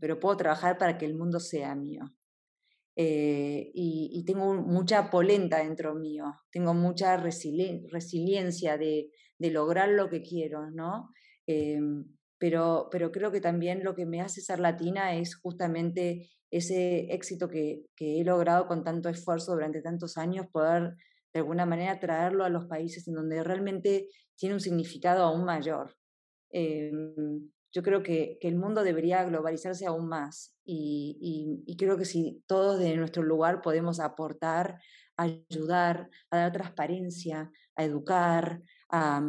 pero 0.00 0.20
puedo 0.20 0.36
trabajar 0.36 0.78
para 0.78 0.98
que 0.98 1.06
el 1.06 1.14
mundo 1.14 1.40
sea 1.40 1.74
mío. 1.74 2.04
Eh, 2.98 3.70
y, 3.74 4.24
tengo 4.24 4.54
mucha 4.54 5.10
polenta 5.10 5.58
dentro 5.58 5.94
mío, 5.94 6.34
tengo 6.50 6.72
mucha 6.72 7.18
resiliencia 7.18 8.78
de, 8.78 9.10
lograr 9.38 9.90
lo 9.90 10.08
que 10.08 10.22
quiero, 10.22 10.70
¿no? 10.70 11.10
Em, 11.46 12.06
pero, 12.38 12.88
creo 12.90 13.30
que 13.30 13.40
también 13.42 13.84
lo 13.84 13.94
que 13.94 14.06
me 14.06 14.22
hace 14.22 14.40
ser 14.40 14.60
latina 14.60 15.14
es 15.14 15.36
justamente 15.36 16.30
ese 16.50 17.12
éxito 17.12 17.48
que, 17.48 17.84
he 17.98 18.24
logrado 18.24 18.66
con 18.66 18.82
tanto 18.82 19.10
esfuerzo 19.10 19.52
durante 19.52 19.82
tantos 19.82 20.16
años, 20.16 20.46
poder 20.50 20.96
de 21.34 21.40
alguna 21.40 21.66
manera 21.66 22.00
traerlo 22.00 22.44
a 22.44 22.48
los 22.48 22.64
países 22.66 23.06
en 23.08 23.14
donde 23.14 23.42
realmente 23.44 24.08
tiene 24.36 24.54
un 24.54 24.60
significado 24.60 25.22
aún 25.24 25.44
mayor. 25.44 25.94
Em, 26.50 27.50
yo 27.72 27.82
creo 27.82 28.02
que, 28.02 28.38
el 28.40 28.56
mundo 28.56 28.82
debería 28.82 29.24
globalizarse 29.24 29.86
aún 29.86 30.08
más 30.08 30.56
y, 30.64 31.74
creo 31.78 31.96
que 31.96 32.04
si 32.04 32.42
todos 32.46 32.78
de 32.78 32.96
nuestro 32.96 33.22
lugar 33.22 33.60
podemos 33.60 34.00
aportar 34.00 34.80
a 35.16 35.24
ayudar, 35.24 36.10
a 36.30 36.38
dar 36.38 36.52
transparencia, 36.52 37.50
a 37.74 37.84
educar, 37.84 38.62
a, 38.90 39.22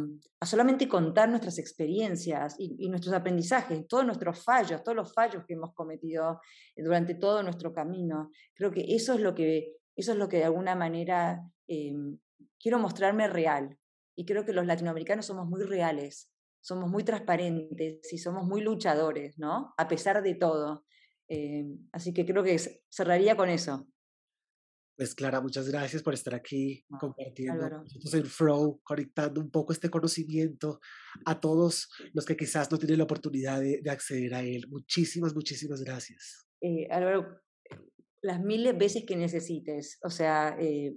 solamente 0.44 0.88
contar 0.88 1.28
nuestras 1.28 1.58
experiencias 1.58 2.56
y, 2.58 2.88
nuestros 2.88 3.14
aprendizajes, 3.14 3.86
todos 3.86 4.06
nuestros 4.06 4.42
fallos, 4.42 4.82
todos 4.82 4.96
los 4.96 5.12
fallos 5.12 5.44
que 5.46 5.54
hemos 5.54 5.74
cometido 5.74 6.40
durante 6.76 7.14
todo 7.14 7.42
nuestro 7.42 7.72
camino. 7.72 8.30
Creo 8.54 8.70
que 8.70 8.84
eso 8.94 9.14
es 9.14 9.20
lo 9.20 9.34
que, 9.34 9.76
eso 9.96 10.12
es 10.12 10.18
lo 10.18 10.28
que 10.28 10.38
de 10.38 10.44
alguna 10.44 10.74
manera 10.74 11.42
em, 11.66 12.18
quiero 12.58 12.78
mostrarme 12.78 13.28
real. 13.28 13.76
Y 14.14 14.24
creo 14.24 14.44
que 14.44 14.52
los 14.52 14.66
latinoamericanos 14.66 15.26
somos 15.26 15.46
muy 15.46 15.62
reales, 15.62 16.30
somos 16.60 16.90
muy 16.90 17.04
transparentes 17.04 18.12
y 18.12 18.18
somos 18.18 18.44
muy 18.44 18.60
luchadores, 18.60 19.38
¿no? 19.38 19.74
A 19.76 19.88
pesar 19.88 20.22
de 20.22 20.34
todo. 20.34 20.84
Em, 21.28 21.88
así 21.92 22.12
que 22.12 22.24
creo 22.24 22.42
que 22.42 22.58
cerraría 22.90 23.36
con 23.36 23.48
eso. 23.48 23.88
Pues 24.96 25.14
Clara, 25.14 25.40
muchas 25.40 25.68
gracias 25.68 26.02
por 26.02 26.12
estar 26.14 26.34
aquí 26.34 26.84
compartiendo 26.98 27.70
nosotros 27.70 28.14
en 28.14 28.24
Flow, 28.24 28.80
conectando 28.82 29.40
un 29.40 29.48
poco 29.48 29.72
este 29.72 29.90
conocimiento 29.90 30.80
a 31.24 31.38
todos 31.38 31.88
los 32.12 32.24
que 32.24 32.36
quizás 32.36 32.68
no 32.72 32.78
tienen 32.78 32.98
la 32.98 33.04
oportunidad 33.04 33.60
de, 33.60 33.80
acceder 33.88 34.34
a 34.34 34.42
él. 34.42 34.66
Muchísimas, 34.68 35.34
muchísimas 35.34 35.82
gracias. 35.82 36.48
Eh, 36.60 36.88
Álvaro, 36.90 37.40
las 38.22 38.40
miles 38.40 38.76
veces 38.76 39.04
que 39.06 39.16
necesites. 39.16 39.98
O 40.02 40.10
sea, 40.10 40.56
eh, 40.58 40.96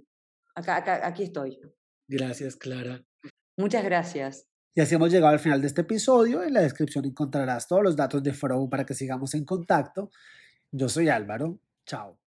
acá, 0.56 0.78
acá, 0.78 1.06
aquí 1.06 1.22
estoy. 1.22 1.60
Gracias, 2.08 2.56
Clara. 2.56 3.04
Muchas 3.56 3.84
gracias. 3.84 4.51
Y 4.74 4.80
así 4.80 4.94
hemos 4.94 5.10
llegado 5.10 5.32
al 5.32 5.38
final 5.40 5.60
de 5.60 5.66
este 5.66 5.82
episodio. 5.82 6.42
En 6.42 6.54
la 6.54 6.62
descripción 6.62 7.04
encontrarás 7.04 7.68
todos 7.68 7.82
los 7.82 7.96
datos 7.96 8.22
de 8.22 8.32
Flow 8.32 8.68
para 8.70 8.86
que 8.86 8.94
sigamos 8.94 9.34
en 9.34 9.44
contacto. 9.44 10.10
Yo 10.70 10.88
soy 10.88 11.08
Álvaro. 11.08 11.58
Chao. 11.84 12.21